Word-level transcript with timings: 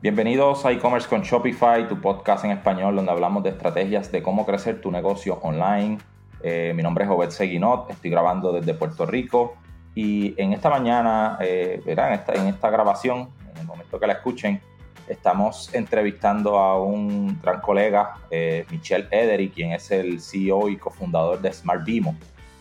Bienvenidos 0.00 0.64
a 0.64 0.70
e-commerce 0.70 1.08
con 1.08 1.22
Shopify, 1.22 1.88
tu 1.88 2.00
podcast 2.00 2.44
en 2.44 2.52
español 2.52 2.94
donde 2.94 3.10
hablamos 3.10 3.42
de 3.42 3.50
estrategias 3.50 4.12
de 4.12 4.22
cómo 4.22 4.46
crecer 4.46 4.80
tu 4.80 4.92
negocio 4.92 5.40
online. 5.42 5.98
Eh, 6.40 6.72
mi 6.76 6.84
nombre 6.84 7.04
es 7.04 7.10
Obed 7.10 7.30
Seguinot, 7.30 7.90
estoy 7.90 8.08
grabando 8.12 8.52
desde 8.52 8.74
Puerto 8.74 9.06
Rico 9.06 9.56
y 9.96 10.40
en 10.40 10.52
esta 10.52 10.70
mañana, 10.70 11.36
eh, 11.40 11.82
verán, 11.84 12.12
en 12.12 12.20
esta, 12.20 12.32
en 12.34 12.46
esta 12.46 12.70
grabación, 12.70 13.30
en 13.50 13.56
el 13.60 13.66
momento 13.66 13.98
que 13.98 14.06
la 14.06 14.12
escuchen, 14.12 14.60
estamos 15.08 15.74
entrevistando 15.74 16.58
a 16.58 16.80
un 16.80 17.40
gran 17.42 17.60
colega, 17.60 18.18
eh, 18.30 18.66
Michelle 18.70 19.08
Edery, 19.10 19.50
quien 19.50 19.72
es 19.72 19.90
el 19.90 20.20
CEO 20.20 20.68
y 20.68 20.76
cofundador 20.76 21.40
de 21.40 21.52
Smart 21.52 21.84
Vimo, 21.84 22.14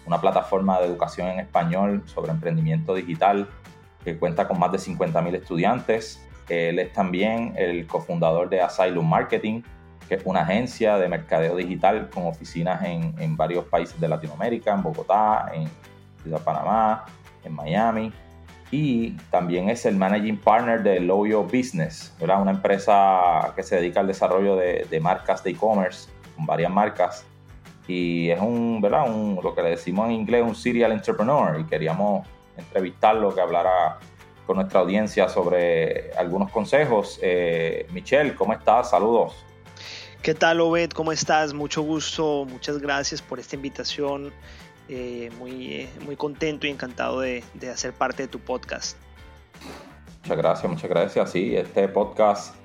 una 0.08 0.20
plataforma 0.20 0.80
de 0.80 0.88
educación 0.88 1.28
en 1.28 1.42
español 1.42 2.02
sobre 2.08 2.32
emprendimiento 2.32 2.96
digital 2.96 3.48
que 4.04 4.18
cuenta 4.18 4.48
con 4.48 4.58
más 4.58 4.72
de 4.72 4.80
50.000 4.80 5.36
estudiantes 5.36 6.27
él 6.50 6.80
es 6.80 6.94
también 6.94 7.54
el 7.58 7.88
cofundador 7.88 8.50
de 8.50 8.62
Asylum 8.62 9.08
Marketing, 9.08 9.62
que 10.08 10.16
es 10.16 10.22
una 10.26 10.42
agencia 10.42 10.98
de 10.98 11.10
mercadeo 11.10 11.56
digital 11.56 12.10
con 12.10 12.26
oficinas 12.28 12.84
en, 12.84 13.36
varios 13.36 13.66
países 13.66 14.00
de 14.00 14.08
Latinoamérica, 14.08 14.74
en 14.74 14.82
Bogotá, 14.82 15.52
en 15.54 15.70
Ciudad 16.24 16.42
Panamá, 16.42 17.06
en 17.44 17.54
Miami. 17.54 18.14
Y 18.72 19.12
también 19.32 19.70
es 19.70 19.86
el 19.86 19.96
managing 19.96 20.38
partner 20.38 20.84
de 20.84 21.00
Loyo 21.00 21.44
Business, 21.44 22.14
¿verdad? 22.20 22.42
una 22.42 22.52
empresa 22.52 23.54
que 23.56 23.64
se 23.64 23.78
dedica 23.78 24.02
al 24.02 24.08
desarrollo 24.08 24.56
de, 24.56 25.00
marcas 25.02 25.44
de 25.44 25.52
e-commerce, 25.52 26.10
con 26.36 26.46
varias 26.46 26.72
marcas. 26.72 27.26
Y 27.88 28.30
es 28.30 28.42
un, 28.42 28.82
¿verdad? 28.82 29.10
Un, 29.10 29.40
lo 29.42 29.56
que 29.56 29.62
le 29.62 29.70
decimos 29.70 30.08
en 30.08 30.12
inglés, 30.14 30.44
un 30.44 30.56
serial 30.56 30.92
entrepreneur. 30.92 31.58
Y 31.60 31.64
queríamos 31.64 32.28
entrevistarlo, 32.58 33.34
que 33.34 33.40
hablara 33.40 34.00
con 34.48 34.56
nuestra 34.56 34.80
audiencia 34.80 35.28
sobre 35.28 36.12
algunos 36.14 36.50
consejos. 36.52 37.20
Eh, 37.22 37.86
Michelle, 37.92 38.34
¿cómo 38.34 38.54
estás? 38.54 38.90
Saludos. 38.92 39.36
¿Qué 40.22 40.34
tal, 40.34 40.62
Obed? 40.62 40.92
¿Cómo 40.92 41.12
estás? 41.12 41.54
Mucho 41.54 41.82
gusto, 41.82 42.46
muchas 42.50 42.80
gracias 42.80 43.22
por 43.22 43.40
esta 43.40 43.58
invitación. 43.58 44.32
Eh, 44.88 45.30
muy, 45.38 45.74
eh, 45.74 45.90
muy 46.06 46.16
contento 46.16 46.66
y 46.66 46.70
encantado 46.70 47.20
de, 47.20 47.44
de, 47.56 47.70
hacer 47.70 47.92
parte 47.92 48.24
de 48.24 48.30
tu 48.30 48.40
podcast. 48.40 48.98
Muchas 50.24 50.38
gracias, 50.38 50.72
muchas 50.72 50.90
gracias. 50.90 51.30
Sí, 51.30 51.58
este 51.58 51.90
podcast, 51.90 52.56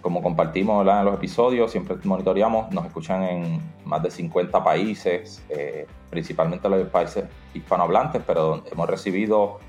como 0.00 0.20
compartimos 0.20 0.84
en 0.84 1.04
los 1.04 1.14
episodios, 1.14 1.70
siempre 1.70 1.96
monitoreamos, 2.02 2.72
nos 2.72 2.86
escuchan 2.86 3.22
en 3.22 3.62
más 3.84 4.02
de 4.02 4.10
50 4.10 4.64
países, 4.64 5.40
principalmente 6.10 6.68
los 6.68 6.88
países 6.88 7.24
hispanohablantes, 7.54 8.20
pero 8.26 8.64
hemos 8.70 8.88
recibido 8.88 9.60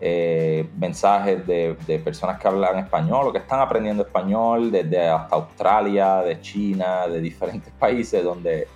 eh, 0.00 0.68
mensajes 0.78 1.46
de, 1.46 1.76
personas 2.02 2.38
que 2.40 2.48
hablan 2.48 2.78
español 2.78 3.28
o 3.28 3.32
que 3.32 3.38
están 3.38 3.60
aprendiendo 3.60 4.02
español 4.02 4.70
desde 4.70 5.08
hasta 5.08 5.36
Australia, 5.36 6.22
de 6.22 6.40
China, 6.40 7.06
de 7.06 7.20
diferentes 7.20 7.72
países 7.78 8.24
donde 8.24 8.66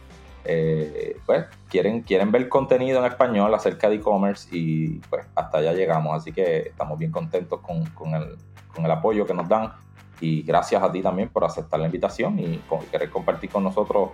eh, 0.45 1.17
pues, 1.25 1.47
quieren, 1.69 2.03
quieren 2.03 2.31
ver 2.31 2.49
contenido 2.49 2.99
en 2.99 3.07
español 3.07 3.55
acerca 3.55 3.89
de 3.89 3.97
e-commerce 3.97 4.49
y 4.53 4.99
pues 5.09 5.27
hasta 5.35 5.59
allá 5.59 5.73
llegamos. 5.73 6.15
Así 6.15 6.33
que 6.33 6.59
estamos 6.59 6.99
bien 6.99 7.11
contentos 7.11 7.61
con, 7.61 8.15
el, 8.15 8.37
con 8.75 8.85
el 8.85 8.91
apoyo 8.91 9.27
que 9.27 9.35
nos 9.35 9.49
dan 9.49 9.73
y 10.21 10.43
gracias 10.43 10.83
a 10.83 10.93
ti 10.93 11.03
también 11.03 11.29
por 11.29 11.45
aceptar 11.45 11.81
la 11.81 11.87
invitación 11.87 12.39
y 12.39 12.61
querer 12.91 13.11
compartir 13.11 13.51
con 13.51 13.65
nosotros 13.65 14.11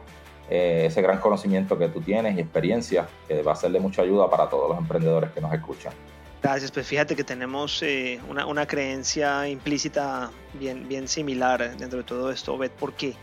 eh, 0.48 0.84
ese 0.86 1.02
gran 1.02 1.18
conocimiento 1.18 1.78
que 1.78 1.88
tú 1.88 2.00
tienes 2.00 2.36
y 2.36 2.40
experiencia 2.40 3.06
que 3.28 3.42
va 3.42 3.52
a 3.52 3.56
ser 3.56 3.70
de 3.70 3.80
mucha 3.80 4.02
ayuda 4.02 4.28
para 4.30 4.48
todos 4.48 4.68
los 4.68 4.78
emprendedores 4.78 5.30
que 5.30 5.40
nos 5.40 5.52
escuchan. 5.52 5.92
Gracias, 6.42 6.70
pues 6.72 6.86
fíjate 6.86 7.14
que 7.14 7.24
tenemos 7.24 7.82
eh, 7.82 8.18
una, 8.26 8.46
una, 8.46 8.66
creencia 8.66 9.46
implícita 9.46 10.30
bien, 10.54 10.88
bien 10.88 11.06
similar 11.06 11.76
dentro 11.76 11.98
de 11.98 12.04
todo 12.04 12.30
esto, 12.30 12.56
Bet, 12.56 12.72
porque 12.72 13.14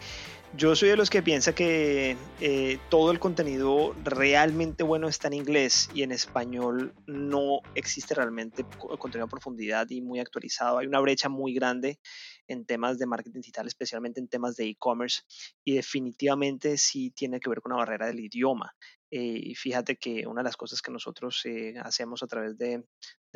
yo 0.56 0.76
soy 0.76 0.90
de 0.90 0.98
los 0.98 1.10
que 1.10 1.22
piensa 1.22 1.54
que 1.54 2.16
eh, 2.40 2.80
todo 2.90 3.12
el 3.12 3.20
contenido 3.20 3.94
realmente 4.04 4.84
bueno 4.84 5.08
está 5.08 5.28
en 5.28 5.34
inglés 5.34 5.90
y 5.94 6.04
en 6.04 6.12
español 6.12 6.94
no 7.06 7.60
existe 7.76 8.16
realmente 8.16 8.66
contenido 8.98 9.26
a 9.26 9.30
profundidad 9.30 9.88
y 9.90 10.02
muy 10.02 10.20
actualizado. 10.20 10.78
Hay 10.78 10.88
una 10.88 11.02
brecha 11.02 11.28
muy 11.28 11.54
grande 11.54 12.00
en 12.48 12.66
temas 12.66 12.98
de 12.98 13.06
marketing 13.06 13.42
digital, 13.42 13.68
especialmente 13.68 14.22
en 14.22 14.30
temas 14.30 14.56
de 14.56 14.66
e-commerce 14.68 15.24
y 15.66 15.76
definitivamente 15.76 16.78
sí 16.78 17.12
tiene 17.12 17.40
que 17.40 17.50
ver 17.50 17.62
con 17.62 17.72
la 17.72 17.80
barrera 17.80 18.08
del 18.08 18.22
idioma. 18.22 18.74
Eh, 19.10 19.40
y 19.42 19.56
fíjate 19.56 19.96
que 19.96 20.28
una 20.28 20.42
de 20.42 20.46
las 20.46 20.58
cosas 20.58 20.82
que 20.82 20.92
nosotros 20.92 21.42
eh, 21.46 21.76
hacemos 21.82 22.24
a 22.24 22.28
través 22.28 22.58
de, 22.58 22.84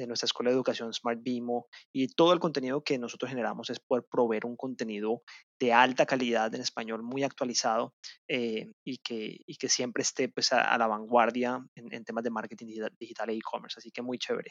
nuestra 0.08 0.26
escuela 0.26 0.50
de 0.50 0.56
educación 0.56 0.92
Smart 0.92 1.20
Bimo 1.22 1.68
y 1.94 2.08
todo 2.08 2.34
el 2.34 2.40
contenido 2.40 2.84
que 2.84 2.98
nosotros 2.98 3.30
generamos 3.30 3.70
es 3.70 3.80
poder 3.80 4.04
proveer 4.10 4.48
un 4.48 4.56
contenido 4.56 5.22
de 5.60 5.74
alta 5.74 6.08
calidad 6.08 6.54
en 6.56 6.62
español 6.62 7.04
muy 7.04 7.24
actualizado 7.24 7.94
eh, 8.28 8.72
y, 8.84 8.98
que, 8.98 9.38
que 9.60 9.70
siempre 9.70 10.02
esté 10.02 10.28
pues, 10.28 10.54
a, 10.54 10.76
la 10.80 10.88
vanguardia 10.88 11.64
en, 11.76 12.04
temas 12.04 12.24
de 12.24 12.32
marketing 12.32 12.66
digital 13.00 13.30
e 13.30 13.36
e-commerce. 13.36 13.78
Así 13.78 13.92
que 13.92 14.02
muy 14.02 14.18
chévere. 14.18 14.50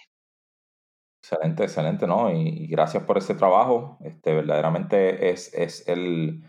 Excelente, 1.22 1.64
excelente, 1.64 2.06
¿no? 2.06 2.31
Y, 2.32 2.69
gracias 2.69 3.02
por 3.02 3.19
ese 3.19 3.34
trabajo. 3.34 3.98
Este, 4.04 4.32
verdaderamente 4.32 5.31
es, 5.31 5.52
es 5.52 5.87
el, 5.88 6.44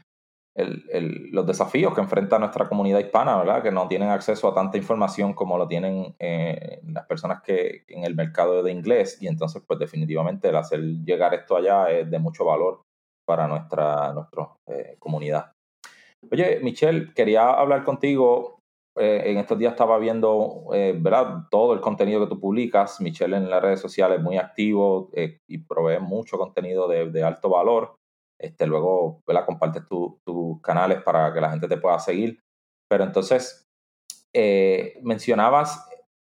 los 0.56 1.48
desafíos 1.48 1.94
que 1.94 2.02
enfrenta 2.02 2.38
nuestra 2.38 2.68
comunidad 2.68 3.00
hispana, 3.00 3.38
¿verdad? 3.38 3.64
Que 3.64 3.72
no 3.72 3.88
tienen 3.88 4.10
acceso 4.10 4.50
a 4.50 4.54
tanta 4.54 4.78
información 4.78 5.34
como 5.34 5.58
lo 5.58 5.68
tienen 5.68 6.14
eh, 6.20 6.82
las 6.84 7.06
personas 7.06 7.42
que 7.42 7.84
en 7.88 8.04
el 8.04 8.16
mercado 8.16 8.62
de 8.62 8.72
inglés 8.72 9.18
y 9.22 9.28
entonces 9.28 9.64
pues 9.66 9.80
definitivamente 9.80 10.50
el 10.50 10.58
hacer 10.58 10.82
llegar 10.82 11.34
esto 11.34 11.56
allá 11.56 11.90
es 11.90 12.10
de 12.10 12.20
mucho 12.20 12.44
valor 12.44 12.82
para 13.26 13.48
nuestra, 13.48 14.12
nuestra 14.14 14.50
eh, 14.68 14.98
comunidad. 15.00 15.54
Oye, 16.30 16.60
Michelle, 16.62 17.14
quería 17.14 17.50
hablar 17.52 17.84
contigo. 17.84 18.60
Eh, 18.98 19.32
en 19.32 19.38
estos 19.38 19.58
días 19.58 19.72
estaba 19.72 19.98
viendo, 20.00 20.66
¿verdad? 20.70 21.46
Todo 21.50 21.74
el 21.74 21.80
contenido 21.80 22.20
que 22.20 22.28
tú 22.28 22.42
publicas. 22.42 23.00
Michelle 23.00 23.38
en 23.38 23.50
las 23.50 23.62
redes 23.62 23.80
sociales 23.80 24.22
muy 24.22 24.38
activo 24.38 25.10
y 25.48 25.60
provee 25.60 26.02
mucho 26.02 26.38
contenido 26.38 26.90
de 26.90 27.24
alto 27.24 27.50
valor. 27.50 28.01
Este, 28.42 28.66
luego 28.66 29.22
la 29.28 29.46
compartes 29.46 29.84
tus 29.86 30.62
canales 30.62 31.04
para 31.04 31.32
que 31.32 31.40
la 31.40 31.52
gente 31.52 31.68
te 31.68 31.78
pueda 31.78 32.00
seguir. 32.00 32.42
Pero 32.90 33.04
entonces, 33.04 33.70
eh, 34.34 35.00
mencionabas 35.04 35.88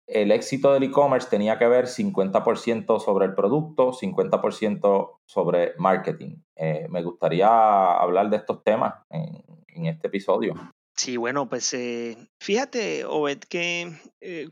el 0.08 0.32
éxito 0.32 0.72
del 0.72 0.82
e-commerce 0.82 1.30
tenía 1.30 1.58
que 1.58 1.68
ver 1.68 1.86
50% 1.86 2.98
sobre 2.98 3.26
el 3.26 3.34
producto, 3.34 3.92
50% 3.92 5.20
sobre 5.24 5.74
marketing. 5.78 6.38
Eh, 6.56 6.86
me 6.90 7.04
gustaría 7.04 7.48
hablar 7.48 8.28
de 8.28 8.38
estos 8.38 8.64
temas 8.64 8.94
en, 9.08 9.86
este 9.86 10.08
episodio. 10.08 10.54
Sí, 10.94 11.16
bueno, 11.16 11.48
pues 11.48 11.72
eh, 11.72 12.16
fíjate, 12.40 13.04
Obed, 13.04 13.38
que 13.48 13.96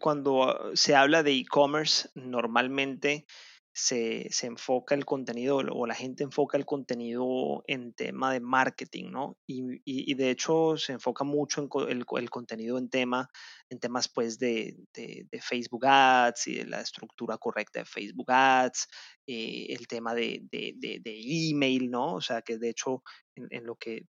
cuando 0.00 0.70
se 0.74 0.94
habla 0.94 1.22
de 1.22 1.32
e-commerce, 1.32 2.08
normalmente 2.14 3.26
se, 3.72 4.28
enfoca 4.42 4.94
el 4.94 5.04
contenido 5.04 5.58
o 5.58 5.86
la 5.86 5.94
gente 5.94 6.24
enfoca 6.24 6.58
el 6.58 6.66
contenido 6.66 7.62
en 7.66 7.92
tema 7.92 8.32
de 8.32 8.40
marketing, 8.40 9.10
¿no? 9.10 9.38
Y, 9.46 10.14
de 10.14 10.30
hecho 10.30 10.76
se 10.76 10.92
enfoca 10.92 11.24
mucho 11.24 11.68
en 11.88 11.98
el, 11.98 12.30
contenido 12.30 12.78
en 12.78 12.90
tema, 12.90 13.28
en 13.68 13.78
temas 13.78 14.08
pues 14.08 14.38
de, 14.38 14.76
Facebook 15.40 15.86
Ads 15.86 16.48
y 16.48 16.54
de 16.56 16.66
la 16.66 16.80
estructura 16.80 17.38
correcta 17.38 17.80
de 17.80 17.84
Facebook 17.84 18.30
Ads, 18.30 18.88
eh, 19.26 19.66
el 19.70 19.86
tema 19.86 20.14
de, 20.14 20.42
email, 20.52 21.90
¿no? 21.90 22.14
O 22.14 22.20
sea 22.20 22.42
que 22.42 22.58
de 22.58 22.70
hecho 22.70 23.02
en, 23.36 23.64
lo 23.64 23.76
que 23.76 24.06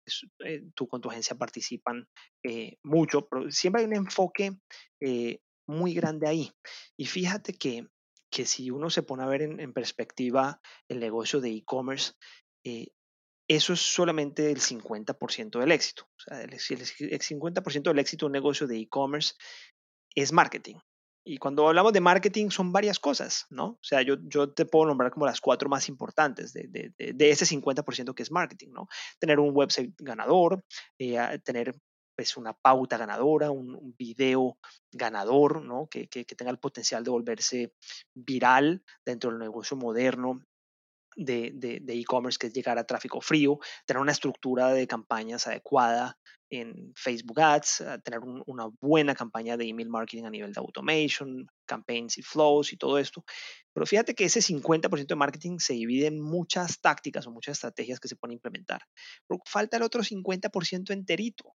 eh, 0.46 0.64
tú 0.74 0.88
con 0.88 1.02
tu 1.02 1.10
agencia 1.10 1.36
participan 1.36 2.08
eh, 2.44 2.78
mucho, 2.84 3.28
pero 3.28 3.52
siempre 3.52 3.82
hay 3.82 3.88
un 3.88 3.96
enfoque 3.96 4.52
muy 5.68 5.94
grande 5.94 6.28
ahí. 6.28 6.52
Y 6.98 7.06
fíjate 7.06 7.54
que 7.54 7.88
que 8.30 8.46
si 8.46 8.70
uno 8.72 8.90
se 8.90 9.04
pone 9.04 9.24
a 9.24 9.28
ver 9.28 9.42
en, 9.42 9.74
perspectiva 9.74 10.62
el 10.88 11.00
negocio 11.00 11.42
de 11.42 11.52
e-commerce, 11.52 12.14
eh, 12.64 12.88
eso 13.48 13.74
es 13.74 13.80
solamente 13.80 14.52
el 14.52 14.60
50% 14.60 15.60
del 15.60 15.72
éxito. 15.72 16.08
El, 16.28 16.52
50% 16.52 17.82
del 17.82 18.00
éxito 18.00 18.26
de 18.26 18.28
un 18.28 18.34
negocio 18.34 18.68
de 18.68 18.78
e-commerce 18.78 19.34
es 20.14 20.32
marketing. 20.32 20.76
Y 21.26 21.38
cuando 21.38 21.68
hablamos 21.68 21.94
de 21.94 22.00
marketing 22.00 22.50
son 22.50 22.72
varias 22.72 23.00
cosas, 23.00 23.46
¿no? 23.50 23.66
O 23.66 23.84
sea, 23.84 24.02
yo, 24.02 24.16
yo 24.24 24.52
te 24.54 24.66
puedo 24.66 24.86
nombrar 24.86 25.12
como 25.12 25.26
las 25.26 25.42
cuatro 25.42 25.70
más 25.70 25.90
importantes 25.90 26.54
de, 26.54 26.68
de, 26.68 27.14
de, 27.14 27.30
ese 27.30 27.46
50% 27.46 28.14
que 28.14 28.24
es 28.24 28.32
marketing, 28.32 28.70
¿no? 28.72 28.88
Tener 29.20 29.40
un 29.40 29.56
website 29.56 29.94
ganador, 29.98 30.64
eh, 30.98 31.40
tener 31.44 31.76
pues 32.20 32.36
una 32.36 32.52
pauta 32.52 32.98
ganadora, 32.98 33.50
un, 33.50 33.96
video 33.98 34.58
ganador, 34.92 35.64
¿no? 35.64 35.88
Que, 35.90 36.06
tenga 36.08 36.52
el 36.52 36.60
potencial 36.60 37.02
de 37.02 37.12
volverse 37.12 37.74
viral 38.14 38.84
dentro 39.06 39.30
del 39.30 39.40
negocio 39.40 39.78
moderno. 39.78 40.42
de 41.16 41.82
e-commerce, 41.88 42.38
que 42.38 42.48
es 42.48 42.54
llegar 42.54 42.78
a 42.78 42.84
tráfico 42.84 43.22
frío, 43.22 43.60
tener 43.86 44.02
una 44.02 44.12
estructura 44.12 44.74
de 44.74 44.86
campañas 44.86 45.48
adecuada 45.48 46.18
en 46.50 46.92
Facebook 46.96 47.40
Ads, 47.40 47.86
tener 48.04 48.20
una 48.20 48.68
buena 48.82 49.16
campaña 49.16 49.56
de 49.56 49.70
email 49.70 49.88
marketing 49.88 50.26
a 50.26 50.30
nivel 50.30 50.52
de 50.52 50.60
automation, 50.60 51.48
campaigns 51.66 52.18
y 52.18 52.22
flows 52.22 52.74
y 52.74 52.78
todo 52.78 52.98
esto. 52.98 53.24
Pero 53.74 53.86
fíjate 53.86 54.14
que 54.14 54.26
ese 54.26 54.42
50% 54.42 55.08
de 55.08 55.16
marketing 55.16 55.60
se 55.60 55.74
divide 55.74 56.08
en 56.08 56.20
muchas 56.20 56.82
tácticas 56.82 57.28
o 57.28 57.32
muchas 57.32 57.54
estrategias 57.54 58.00
que 58.00 58.10
se 58.10 58.18
pueden 58.18 58.34
implementar. 58.34 58.82
Pero 59.28 59.40
falta 59.46 59.78
el 59.78 59.84
otro 59.84 60.04
50% 60.04 60.92
enterito. 60.92 61.56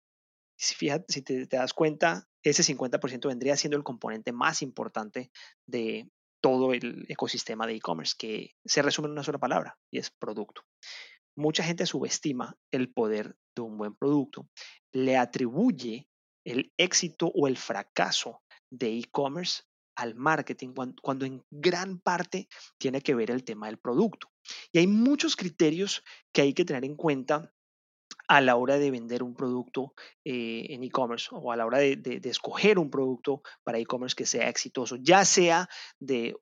Si, 0.62 1.22
te 1.22 1.46
das 1.46 1.72
cuenta, 1.72 2.28
ese 2.42 2.62
50% 2.62 3.28
vendría 3.28 3.56
siendo 3.56 3.78
el 3.78 3.82
componente 3.82 4.30
más 4.30 4.60
importante 4.60 5.30
de 5.66 6.10
todo 6.42 6.74
el 6.74 7.06
ecosistema 7.08 7.66
de 7.66 7.76
e-commerce, 7.76 8.14
que 8.18 8.54
se 8.66 8.82
resume 8.82 9.06
en 9.06 9.12
una 9.12 9.24
sola 9.24 9.38
palabra 9.38 9.78
y 9.90 9.98
es 9.98 10.10
producto. 10.10 10.62
Mucha 11.34 11.62
gente 11.62 11.86
subestima 11.86 12.58
el 12.70 12.92
poder 12.92 13.36
de 13.56 13.62
un 13.62 13.78
buen 13.78 13.94
producto, 13.94 14.48
le 14.92 15.16
atribuye 15.16 16.06
el 16.44 16.72
éxito 16.76 17.32
o 17.34 17.48
el 17.48 17.56
fracaso 17.56 18.42
de 18.70 18.98
e-commerce 18.98 19.62
al 19.96 20.14
marketing 20.14 20.74
cuando, 21.02 21.24
en 21.24 21.42
gran 21.50 22.00
parte 22.00 22.48
tiene 22.78 23.00
que 23.00 23.14
ver 23.14 23.30
el 23.30 23.44
tema 23.44 23.66
del 23.66 23.78
producto. 23.78 24.30
Y 24.72 24.78
hay 24.78 24.86
muchos 24.86 25.36
criterios 25.36 26.02
que 26.32 26.42
hay 26.42 26.54
que 26.54 26.64
tener 26.64 26.84
en 26.84 26.96
cuenta 26.96 27.52
a 28.30 28.40
la 28.40 28.54
hora 28.54 28.78
de 28.78 28.92
vender 28.92 29.24
un 29.24 29.34
producto 29.34 29.92
eh, 30.24 30.66
en 30.70 30.84
e-commerce 30.84 31.28
o 31.32 31.50
a 31.50 31.56
la 31.56 31.66
hora 31.66 31.78
de, 31.78 31.96
de 31.96 32.30
escoger 32.30 32.78
un 32.78 32.88
producto 32.88 33.42
para 33.64 33.80
e-commerce 33.80 34.14
que 34.14 34.24
sea 34.24 34.48
exitoso, 34.48 34.94
ya 35.02 35.24
sea 35.24 35.68
de 35.98 36.36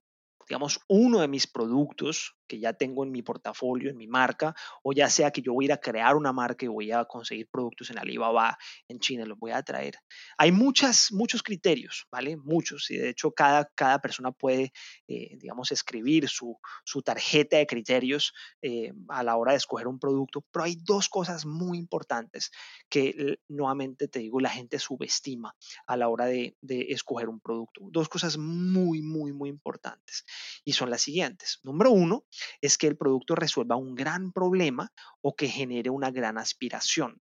digamos, 0.46 0.80
uno 0.88 1.20
de 1.20 1.28
mis 1.28 1.46
productos 1.46 2.37
que 2.48 2.58
ya 2.58 2.72
tengo 2.72 3.04
en 3.04 3.12
mi 3.12 3.22
portafolio, 3.22 3.90
en 3.90 3.96
mi 3.96 4.08
marca, 4.08 4.54
o 4.82 4.92
ya 4.92 5.08
sea 5.08 5.30
que 5.30 5.42
yo 5.42 5.52
voy 5.52 5.64
a 5.64 5.66
ir 5.66 5.72
a 5.72 5.76
crear 5.76 6.16
una 6.16 6.32
marca 6.32 6.64
y 6.64 6.68
voy 6.68 6.90
a 6.90 7.04
conseguir 7.04 7.48
productos 7.48 7.90
en 7.90 7.98
Alibaba, 7.98 8.58
en 8.88 8.98
China, 8.98 9.24
los 9.26 9.38
voy 9.38 9.52
a 9.52 9.62
traer. 9.62 9.96
Hay 10.38 10.50
muchas, 10.50 11.12
muchos 11.12 11.42
criterios, 11.42 12.06
¿vale? 12.10 12.36
Muchos, 12.36 12.90
y 12.90 12.96
de 12.96 13.10
hecho 13.10 13.30
cada, 13.32 13.70
cada 13.74 14.00
persona 14.00 14.32
puede, 14.32 14.72
eh, 15.06 15.36
digamos, 15.36 15.70
escribir 15.70 16.28
su, 16.28 16.58
su, 16.84 17.02
tarjeta 17.02 17.58
de 17.58 17.66
criterios 17.66 18.32
eh, 18.62 18.92
a 19.08 19.22
la 19.22 19.36
hora 19.36 19.52
de 19.52 19.58
escoger 19.58 19.86
un 19.86 19.98
producto, 19.98 20.44
pero 20.50 20.64
hay 20.64 20.76
dos 20.82 21.08
cosas 21.08 21.46
muy 21.46 21.78
importantes 21.78 22.50
que 22.88 23.38
nuevamente 23.48 24.08
te 24.08 24.20
digo, 24.20 24.40
la 24.40 24.50
gente 24.50 24.78
subestima 24.78 25.54
a 25.86 25.96
la 25.96 26.08
hora 26.08 26.26
de, 26.26 26.56
de 26.60 26.86
escoger 26.90 27.28
un 27.28 27.40
producto. 27.40 27.82
Dos 27.90 28.08
cosas 28.08 28.38
muy, 28.38 29.02
muy, 29.02 29.32
muy 29.32 29.50
importantes, 29.50 30.24
y 30.64 30.72
son 30.72 30.90
las 30.90 31.02
siguientes. 31.02 31.60
Número 31.62 31.90
uno, 31.90 32.24
es 32.60 32.78
que 32.78 32.86
el 32.86 32.96
producto 32.96 33.34
resuelva 33.34 33.76
un 33.76 33.94
gran 33.94 34.32
problema 34.32 34.92
o 35.20 35.34
que 35.34 35.48
genere 35.48 35.90
una 35.90 36.10
gran 36.10 36.38
aspiración. 36.38 37.20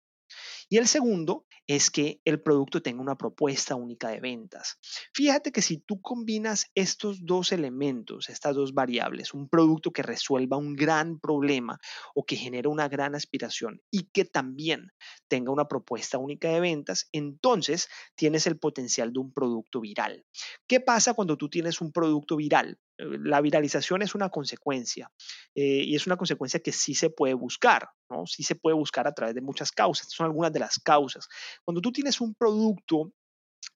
Y 0.69 0.79
el 0.79 0.89
segundo 0.89 1.47
es 1.67 1.91
que 1.91 2.21
el 2.25 2.41
producto 2.43 2.83
tenga 2.83 3.01
una 3.01 3.17
propuesta 3.17 3.75
única 3.75 4.09
de 4.09 4.21
ventas. 4.21 4.79
Fíjate 5.15 5.53
que 5.53 5.63
si 5.63 5.79
tú 5.79 6.01
combinas 6.01 6.67
estos 6.75 7.25
dos 7.25 7.53
elementos, 7.53 8.29
estas 8.29 8.55
dos 8.55 8.75
variables, 8.75 9.35
un 9.35 9.49
producto 9.49 9.93
que 9.93 10.03
resuelva 10.03 10.57
un 10.57 10.75
gran 10.75 11.21
problema 11.21 11.79
o 12.15 12.25
que 12.25 12.37
genere 12.37 12.69
una 12.69 12.89
gran 12.89 13.15
aspiración 13.15 13.81
y 13.91 14.11
que 14.11 14.25
también 14.25 14.91
tenga 15.29 15.53
una 15.53 15.69
propuesta 15.69 16.19
única 16.19 16.49
de 16.49 16.61
ventas, 16.61 17.09
entonces 17.13 17.89
tienes 18.17 18.47
el 18.47 18.59
potencial 18.59 19.13
de 19.13 19.21
un 19.21 19.33
producto 19.33 19.81
viral. 19.81 20.25
¿Qué 20.67 20.81
pasa 20.81 21.15
cuando 21.15 21.37
tú 21.37 21.49
tienes 21.49 21.81
un 21.81 21.93
producto 21.93 22.37
viral? 22.37 22.79
La 22.99 23.41
viralización 23.41 24.03
es 24.03 24.15
una 24.15 24.31
consecuencia 24.31 25.11
eh, 25.55 25.83
y 25.85 25.95
es 25.95 26.07
una 26.07 26.17
consecuencia 26.17 26.61
que 26.61 26.73
sí 26.73 26.95
se 26.95 27.11
puede 27.11 27.35
buscar, 27.35 27.91
¿no? 28.11 28.27
Sí 28.27 28.43
se 28.43 28.55
puede 28.55 28.77
buscar 28.77 29.07
a 29.07 29.13
través 29.13 29.35
de 29.35 29.41
muchas 29.41 29.73
causas. 29.73 30.09
son 30.11 30.27
algunas 30.27 30.53
de 30.53 30.61
las 30.61 30.79
causas. 30.79 31.29
Cuando 31.65 31.81
tú 31.81 31.93
tienes 31.93 32.21
un 32.21 32.35
producto 32.35 33.13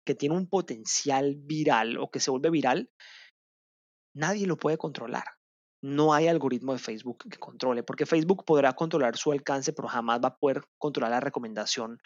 que 0.04 0.14
tiene 0.14 0.36
un 0.36 0.48
potencial 0.48 1.36
viral 1.36 1.98
o 1.98 2.10
que 2.10 2.20
se 2.20 2.30
vuelve 2.30 2.50
viral, 2.50 2.90
nadie 4.14 4.46
lo 4.46 4.56
puede 4.56 4.78
controlar 4.78 5.39
no 5.82 6.12
hay 6.12 6.28
algoritmo 6.28 6.72
de 6.72 6.78
Facebook 6.78 7.24
que 7.30 7.38
controle, 7.38 7.82
porque 7.82 8.06
Facebook 8.06 8.44
podrá 8.44 8.72
controlar 8.74 9.16
su 9.16 9.32
alcance, 9.32 9.72
pero 9.72 9.88
jamás 9.88 10.20
va 10.22 10.28
a 10.28 10.36
poder 10.36 10.62
controlar 10.78 11.10
la 11.10 11.20
recomendación 11.20 11.98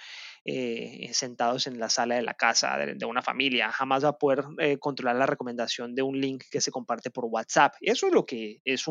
eh, 0.45 1.11
sentados 1.13 1.67
en 1.67 1.79
la 1.79 1.89
sala 1.89 2.17
de 2.17 2.23
la 2.23 2.35
casa 2.35 2.77
de, 2.79 3.05
una 3.05 3.23
familia, 3.23 3.73
jamás 3.73 4.05
va 4.05 4.11
a 4.11 4.19
poder 4.19 4.45
eh, 4.59 4.79
controlar 4.79 5.17
la 5.17 5.27
recomendación 5.27 5.95
de 5.95 6.03
un 6.03 6.21
link 6.21 6.45
que 6.51 6.61
se 6.61 6.71
comparte 6.71 7.11
por 7.11 7.25
WhatsApp. 7.27 7.75
Eso 7.81 8.07
es 8.07 8.13
lo 8.13 8.25
que 8.25 8.61
es 8.65 8.87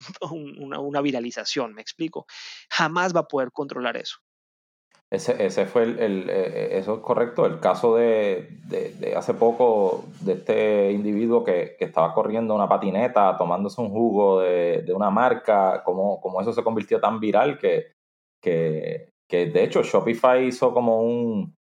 una, 0.30 0.80
una 0.80 1.00
viralización, 1.00 1.74
me 1.74 1.82
explico. 1.82 2.26
Jamás 2.70 3.14
va 3.14 3.20
a 3.20 3.28
poder 3.28 3.52
controlar 3.52 3.96
eso. 3.96 4.18
Ese, 5.08 5.44
ese 5.44 5.66
fue 5.66 5.84
el, 5.84 5.98
el, 6.00 6.30
eh, 6.30 6.78
eso 6.78 6.96
es 6.96 7.00
correcto, 7.00 7.46
el 7.46 7.60
caso 7.60 7.94
de, 7.94 8.58
de, 8.66 9.14
hace 9.14 9.34
poco 9.34 10.04
de 10.20 10.32
este 10.32 10.90
individuo 10.90 11.44
que, 11.44 11.76
que, 11.78 11.84
estaba 11.84 12.12
corriendo 12.12 12.56
una 12.56 12.68
patineta, 12.68 13.36
tomándose 13.36 13.80
un 13.80 13.90
jugo 13.90 14.40
de, 14.40 14.82
de 14.82 14.92
una 14.92 15.10
marca, 15.10 15.84
como, 15.84 16.20
como 16.20 16.40
eso 16.40 16.52
se 16.52 16.64
convirtió 16.64 17.00
tan 17.00 17.20
viral 17.20 17.56
que, 17.56 17.92
que, 18.42 19.10
que 19.28 19.46
de 19.46 19.62
hecho 19.62 19.84
Shopify 19.84 20.44
hizo 20.44 20.74
como 20.74 21.00
un, 21.00 21.54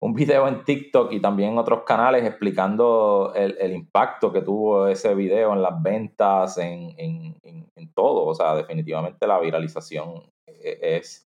un 0.00 0.14
video 0.14 0.46
en 0.46 0.64
TikTok 0.64 1.12
y 1.12 1.20
también 1.20 1.52
en 1.52 1.58
otros 1.58 1.82
canales 1.82 2.24
explicando 2.24 3.32
el, 3.34 3.56
el, 3.58 3.72
impacto 3.72 4.32
que 4.32 4.42
tuvo 4.42 4.86
ese 4.86 5.14
video 5.14 5.52
en 5.52 5.62
las 5.62 5.82
ventas, 5.82 6.56
en, 6.58 6.94
en, 6.96 7.36
en, 7.42 7.92
todo. 7.94 8.26
O 8.26 8.34
sea, 8.34 8.54
definitivamente 8.54 9.26
la 9.26 9.40
viralización 9.40 10.30
e, 10.46 10.78
es, 10.96 11.27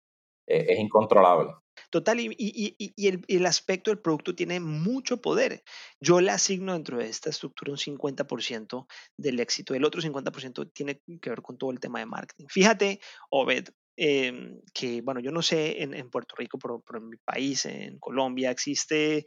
eh, 0.47 0.65
es 0.69 0.79
incontrolable. 0.79 1.51
Total, 1.89 2.19
y, 2.19 2.35
y, 2.37 2.75
y 2.95 3.07
el, 3.07 3.23
el, 3.27 3.45
aspecto 3.45 3.91
del 3.91 3.99
producto 3.99 4.35
tiene 4.35 4.59
mucho 4.59 5.21
poder. 5.21 5.63
Yo 5.99 6.21
le 6.21 6.31
asigno 6.31 6.73
dentro 6.73 6.97
de 6.97 7.07
esta 7.07 7.29
estructura 7.29 7.71
un 7.71 7.77
50% 7.77 8.87
del 9.17 9.39
éxito, 9.39 9.73
el 9.73 9.85
otro 9.85 10.01
50% 10.01 10.71
tiene 10.73 11.01
que 11.21 11.29
ver 11.29 11.41
con 11.41 11.57
todo 11.57 11.71
el 11.71 11.79
tema 11.79 11.99
de 11.99 12.05
marketing. 12.05 12.45
Fíjate, 12.49 12.99
Obed, 13.29 13.69
em, 13.95 14.59
que 14.73 15.01
bueno, 15.01 15.19
yo 15.19 15.31
no 15.31 15.41
sé 15.41 15.83
en, 15.83 15.93
en 15.93 16.09
Puerto 16.09 16.35
Rico, 16.35 16.57
pero, 16.57 16.83
en 16.95 17.09
mi 17.09 17.17
país, 17.17 17.65
en 17.65 17.99
Colombia, 17.99 18.51
existe 18.51 19.25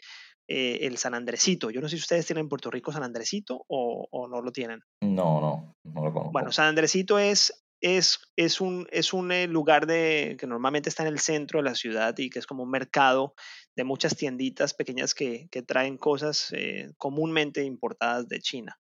eh, 0.49 0.79
el 0.83 0.99
San 0.99 1.15
Andresito. 1.15 1.71
Yo 1.71 1.81
no 1.81 1.89
sé 1.89 1.97
si 1.97 2.03
ustedes 2.03 2.27
tienen 2.27 2.45
en 2.45 2.49
Puerto 2.49 2.71
Rico 2.71 2.93
San 2.93 3.03
Andresito 3.03 3.65
o, 3.69 4.07
o 4.11 4.29
no 4.29 4.43
lo 4.43 4.53
tienen. 4.53 4.81
No, 5.03 5.41
no, 5.41 5.77
no 5.85 6.05
lo 6.05 6.12
conozco. 6.12 6.33
Bueno, 6.33 6.53
San 6.53 6.67
Andresito 6.67 7.19
es 7.19 7.66
es, 7.81 8.19
es, 8.37 8.61
un, 8.61 8.87
es 8.90 9.12
un 9.12 9.32
eh, 9.32 9.46
lugar 9.46 9.87
de, 9.87 10.37
que 10.38 10.46
normalmente 10.46 10.88
está 10.88 11.02
en 11.02 11.08
el 11.08 11.19
centro 11.19 11.58
de 11.58 11.69
la 11.69 11.75
ciudad 11.75 12.17
y 12.19 12.31
que 12.31 12.38
es 12.38 12.46
como 12.46 12.62
un 12.62 12.70
mercado 12.70 13.34
de 13.76 13.84
muchas 13.84 14.17
tienditas 14.17 14.75
pequeñas 14.75 15.14
que, 15.14 15.49
que 15.50 15.62
traen 15.62 15.99
cosas 15.99 16.52
eh, 16.52 16.93
comúnmente 16.96 17.62
importadas 17.62 18.28
de 18.28 18.40
China. 18.40 18.78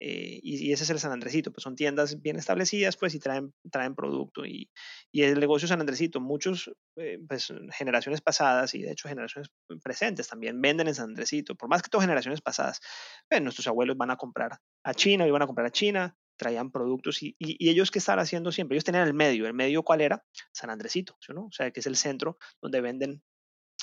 Eh, 0.00 0.40
y, 0.42 0.72
ese 0.72 0.84
es 0.84 0.90
el 0.90 0.98
San 0.98 1.12
Andresito, 1.12 1.50
pues 1.50 1.62
son 1.62 1.76
tiendas 1.76 2.20
bien 2.20 2.36
establecidas 2.36 2.96
pues 2.98 3.14
y 3.14 3.20
traen, 3.20 3.54
traen 3.70 3.94
producto. 3.94 4.44
Y, 4.44 4.70
y 5.10 5.22
el 5.22 5.40
negocio 5.40 5.66
San 5.66 5.80
Andresito, 5.80 6.20
muchos, 6.20 6.70
pues 7.26 7.52
generaciones 7.70 8.20
pasadas 8.20 8.74
y 8.74 8.82
de 8.82 8.92
hecho 8.92 9.08
generaciones 9.08 9.48
presentes 9.82 10.28
también 10.28 10.60
venden 10.60 10.88
en 10.88 10.94
San 10.94 11.10
Andresito, 11.10 11.54
por 11.54 11.70
más 11.70 11.80
que 11.80 11.88
todas 11.88 12.04
generaciones 12.04 12.42
pasadas, 12.42 12.80
nuestros 13.40 13.66
abuelos 13.66 13.96
van 13.96 14.10
a 14.10 14.16
comprar 14.16 14.58
a 14.84 14.94
China, 14.94 15.26
y 15.26 15.30
van 15.30 15.42
a 15.42 15.46
comprar 15.46 15.68
a 15.68 15.70
China, 15.70 16.14
traían 16.36 16.70
productos 16.70 17.22
y, 17.22 17.36
ellos 17.38 17.90
qué 17.90 17.98
estaban 17.98 18.20
haciendo 18.20 18.52
siempre, 18.52 18.76
ellos 18.76 18.84
tenían 18.84 19.06
el 19.06 19.14
medio, 19.14 19.46
el 19.46 19.54
medio 19.54 19.82
cuál 19.82 20.00
era, 20.00 20.24
San 20.52 20.70
Andresito, 20.70 21.16
¿no? 21.28 21.46
o 21.46 21.52
sea, 21.52 21.70
que 21.70 21.80
es 21.80 21.86
el 21.86 21.96
centro 21.96 22.38
donde 22.60 22.80
venden 22.80 23.22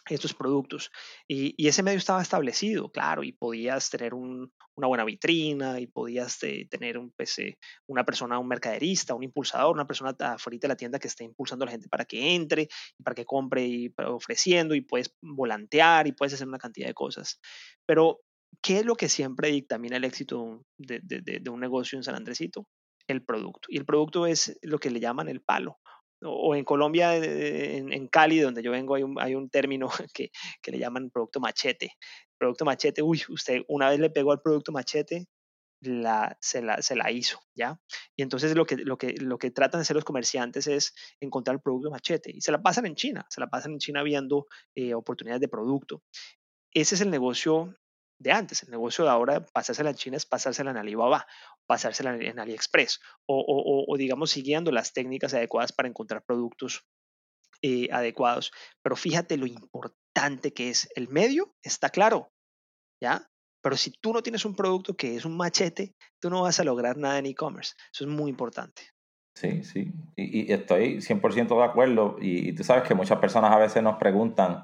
estos 0.10 0.34
productos. 0.34 0.91
Y, 1.27 1.67
ese 1.67 1.84
medio 1.84 1.98
estaba 1.98 2.22
establecido, 2.22 2.91
claro, 2.91 3.24
y 3.24 3.31
podías 3.31 3.89
tener 3.89 4.13
un, 4.13 4.51
una 4.75 4.88
buena 4.88 5.05
vitrina 5.05 5.79
y 5.79 5.88
podías 5.88 6.41
eh, 6.43 6.67
tener 6.70 6.98
un 6.98 7.12
PC, 7.12 7.58
una 7.88 8.03
persona, 8.03 8.39
un 8.39 8.48
mercaderista, 8.48 9.13
un 9.13 9.24
impulsador, 9.24 9.74
una 9.74 9.88
persona 9.88 10.15
afuera 10.20 10.58
de 10.62 10.67
la 10.67 10.75
tienda 10.75 11.00
que 11.00 11.08
esté 11.08 11.24
impulsando 11.24 11.63
a 11.63 11.67
la 11.67 11.72
gente 11.72 11.88
para 11.88 12.05
que 12.05 12.36
entre, 12.36 12.67
para 13.03 13.15
que 13.15 13.25
compre 13.25 13.65
y 13.65 13.93
ofreciendo 14.05 14.75
y 14.75 14.81
puedes 14.81 15.15
volantear 15.22 16.08
y 16.08 16.13
puedes 16.13 16.34
hacer 16.34 16.48
una 16.48 16.60
cantidad 16.60 16.88
de 16.88 16.93
cosas. 16.93 17.39
Pero 17.86 18.22
¿Qué 18.62 18.79
es 18.79 18.86
lo 18.86 18.96
que 18.96 19.10
siempre 19.10 19.50
dictamina 19.50 19.98
el 19.98 20.03
éxito 20.03 20.63
de, 20.77 21.00
de, 21.01 21.50
un 21.50 21.60
negocio 21.60 21.98
en 21.98 22.03
San 22.03 22.15
Andresito? 22.15 22.67
El 23.08 23.24
producto. 23.24 23.67
Y 23.70 23.77
el 23.77 23.86
producto 23.86 24.25
es 24.25 24.58
lo 24.62 24.77
que 24.77 24.91
le 24.91 25.00
llaman 25.00 25.29
el 25.29 25.41
palo. 25.41 25.79
O, 26.24 26.55
en 26.55 26.63
Colombia, 26.63 27.15
en, 27.15 28.08
Cali, 28.08 28.39
donde 28.39 28.62
yo 28.62 28.72
vengo, 28.72 28.93
hay 28.96 29.03
un, 29.03 29.20
hay 29.20 29.34
un 29.34 29.50
término 29.50 29.89
que, 30.13 30.29
que, 30.62 30.72
le 30.72 30.79
llaman 30.79 31.10
producto 31.10 31.39
machete. 31.39 31.93
Producto 32.38 32.65
machete, 32.65 33.01
uy, 33.01 33.24
usted 33.29 33.62
una 33.67 33.89
vez 33.89 34.00
le 34.00 34.10
pegó 34.10 34.31
al 34.31 34.41
producto 34.41 34.72
machete, 34.72 35.27
se, 35.81 36.62
la, 36.62 36.81
se 36.81 36.96
la 36.96 37.12
hizo, 37.12 37.39
¿ya? 37.55 37.79
Y 38.15 38.22
entonces 38.22 38.55
lo 38.55 38.65
que, 38.65 38.77
lo, 38.77 38.98
que, 38.98 39.15
lo 39.20 39.38
que 39.38 39.51
tratan 39.51 39.79
de 39.79 39.84
hacer 39.84 39.96
los 39.96 40.05
comerciantes 40.05 40.67
es 40.67 40.93
encontrar 41.20 41.55
el 41.55 41.62
producto 41.62 41.89
machete. 41.89 42.31
Y 42.34 42.41
se 42.41 42.51
la 42.51 42.62
pasan 42.62 42.86
en 42.86 42.96
China, 42.96 43.25
se 43.29 43.41
la 43.41 43.48
pasan 43.48 43.74
en 43.74 43.79
China 43.79 44.03
viendo 44.03 44.48
eh, 44.75 44.93
oportunidades 44.93 45.41
de 45.41 45.48
producto. 45.48 46.03
Ese 46.74 46.96
es 46.96 47.01
el 47.01 47.10
negocio 47.10 47.74
de 48.22 48.32
antes. 48.32 48.63
El 48.63 48.72
negocio 48.72 49.04
de 49.04 49.12
ahora, 49.12 49.46
pasársela 49.46 49.90
en 49.90 49.96
China 49.96 50.18
es 50.18 50.25
pasársela 50.25 50.72
en 50.72 50.78
Alibaba, 50.78 51.25
pasársela 51.66 52.16
en 52.16 52.40
AliExpress 52.40 53.00
o, 53.25 53.96
digamos 53.98 54.32
siguiendo 54.32 54.72
las 54.72 54.94
técnicas 54.94 55.34
adecuadas 55.34 55.72
para 55.72 55.90
encontrar 55.90 56.24
productos 56.24 56.86
eh, 57.62 57.90
adecuados. 57.92 58.51
Pero 58.82 58.96
fíjate 58.96 59.38
lo 59.38 59.48
importante 59.48 60.54
que 60.54 60.70
es. 60.70 60.90
El 60.96 61.10
medio 61.10 61.56
está 61.63 61.90
claro, 61.90 62.32
¿ya? 63.01 63.28
Pero 63.63 63.78
si 63.78 63.92
tú 63.92 64.13
no 64.13 64.24
tienes 64.24 64.46
un 64.46 64.56
producto 64.56 64.96
que 64.96 65.16
es 65.16 65.25
un 65.25 65.38
machete, 65.38 65.94
tú 66.20 66.30
no 66.30 66.42
vas 66.42 66.60
a 66.60 66.63
lograr 66.63 66.98
nada 66.98 67.20
en 67.20 67.28
e-commerce. 67.28 67.74
Eso 67.94 68.06
es 68.06 68.10
muy 68.10 68.30
importante. 68.30 68.82
Sí, 69.36 69.63
sí. 69.63 69.94
Y, 70.16 70.51
estoy 70.51 70.98
100% 70.98 71.58
de 71.58 71.63
acuerdo. 71.63 72.18
Y, 72.20 72.54
tú 72.54 72.63
sabes 72.63 72.84
que 72.88 72.96
muchas 72.96 73.20
personas 73.20 73.51
a 73.51 73.60
veces 73.60 73.84
nos 73.84 73.98
preguntan 73.98 74.63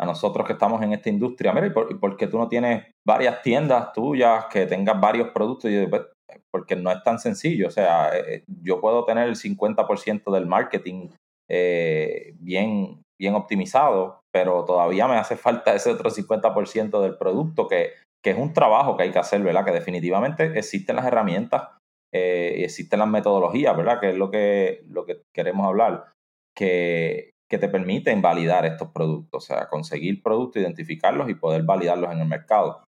a 0.00 0.06
nosotros 0.06 0.46
que 0.46 0.54
estamos 0.54 0.82
en 0.82 0.92
esta 0.92 1.10
industria, 1.10 1.52
mira, 1.52 1.66
¿y 1.66 1.70
por, 1.70 2.16
qué 2.16 2.26
tú 2.26 2.38
no 2.38 2.48
tienes 2.48 2.86
varias 3.06 3.42
tiendas 3.42 3.92
tuyas 3.92 4.46
que 4.46 4.66
tengas 4.66 4.98
varios 5.00 5.28
productos? 5.28 5.70
Yo, 5.70 5.88
pues, 5.90 6.02
porque 6.50 6.74
no 6.76 6.90
es 6.90 7.02
tan 7.02 7.18
sencillo. 7.18 7.68
O 7.68 7.70
sea, 7.70 8.16
eh, 8.16 8.24
eh, 8.34 8.44
yo 8.62 8.80
puedo 8.80 9.04
tener 9.04 9.28
el 9.28 9.36
50% 9.36 10.32
del 10.32 10.46
marketing 10.46 11.10
eh, 11.48 12.34
bien, 12.38 13.02
bien 13.20 13.34
optimizado, 13.34 14.20
pero 14.32 14.64
todavía 14.64 15.06
me 15.06 15.16
hace 15.16 15.36
falta 15.36 15.74
ese 15.74 15.90
otro 15.90 16.10
50% 16.10 17.02
del 17.02 17.18
producto 17.18 17.68
que, 17.68 17.90
que 18.24 18.30
es 18.30 18.38
un 18.38 18.52
trabajo 18.52 18.96
que 18.96 19.02
hay 19.02 19.10
que 19.10 19.18
hacer, 19.18 19.42
¿verdad? 19.42 19.64
Que 19.64 19.72
definitivamente 19.72 20.58
existen 20.58 20.96
las 20.96 21.06
herramientas 21.06 21.68
eh, 22.12 22.64
existen 22.64 22.98
las 22.98 23.08
metodologías, 23.08 23.76
¿verdad? 23.76 24.00
Que 24.00 24.10
es 24.10 24.16
lo 24.16 24.30
que, 24.30 24.82
lo 24.88 25.04
que 25.04 25.22
queremos 25.32 25.66
hablar, 25.66 26.12
que, 26.56 27.29
que 27.50 27.58
te 27.58 27.68
permiten 27.68 28.22
validar 28.22 28.64
estos 28.64 28.92
productos, 28.92 29.42
o 29.42 29.46
sea, 29.46 29.68
conseguir 29.68 30.22
productos, 30.22 30.62
identificarlos 30.62 31.28
y 31.28 31.34
poder 31.34 31.64
validarlos 31.64 32.12
en 32.12 32.20
el 32.20 32.28
mercado. 32.28 32.84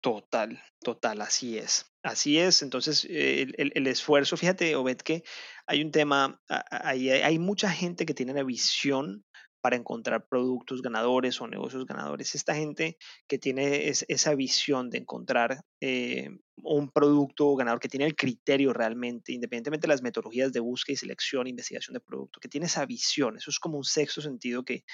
Total, 0.00 0.62
total, 0.80 1.20
así 1.20 1.58
es. 1.58 1.92
Así 2.02 2.38
es, 2.38 2.62
entonces 2.62 3.04
el, 3.04 3.86
esfuerzo, 3.86 4.38
fíjate, 4.38 4.74
Obed, 4.76 4.96
que 4.98 5.22
hay 5.66 5.82
un 5.82 5.90
tema, 5.90 6.40
hay, 6.70 7.10
hay 7.10 7.38
mucha 7.38 7.70
gente 7.70 8.06
que 8.06 8.14
tiene 8.14 8.32
la 8.32 8.44
visión 8.44 9.26
para 9.60 9.76
encontrar 9.76 10.26
productos 10.28 10.82
ganadores 10.82 11.40
o 11.40 11.46
negocios 11.46 11.84
ganadores. 11.86 12.34
Esta 12.34 12.54
gente 12.54 12.96
que 13.26 13.38
tiene 13.38 13.88
esa 13.88 14.34
visión 14.34 14.90
de 14.90 14.98
encontrar 14.98 15.60
eh, 15.80 16.30
un 16.56 16.90
producto 16.90 17.54
ganador, 17.56 17.80
que 17.80 17.88
tiene 17.88 18.06
el 18.06 18.16
criterio 18.16 18.72
realmente, 18.72 19.32
independientemente 19.32 19.86
de 19.86 19.92
las 19.92 20.02
metodologías 20.02 20.52
de 20.52 20.60
búsqueda 20.60 20.94
y 20.94 20.96
selección, 20.96 21.46
investigación 21.46 21.94
de 21.94 22.00
producto, 22.00 22.40
que 22.40 22.48
tiene 22.48 22.66
esa 22.66 22.84
visión, 22.86 23.36
eso 23.36 23.50
es 23.50 23.58
como 23.58 23.78
un 23.78 23.84
sexto 23.84 24.20
sentido 24.20 24.64
que, 24.64 24.84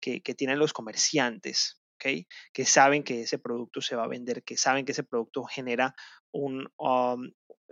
que, 0.00 0.20
tienen 0.34 0.58
los 0.58 0.72
comerciantes. 0.72 1.76
¿okay? 1.96 2.26
que 2.54 2.64
saben 2.64 3.02
que 3.02 3.22
ese 3.22 3.38
producto 3.38 3.82
se 3.82 3.94
va 3.94 4.04
a 4.04 4.08
vender, 4.08 4.42
que 4.42 4.56
saben 4.56 4.86
que 4.86 4.92
ese 4.92 5.04
producto 5.04 5.44
genera 5.44 5.94
un, 6.32 6.66
um, 6.78 7.30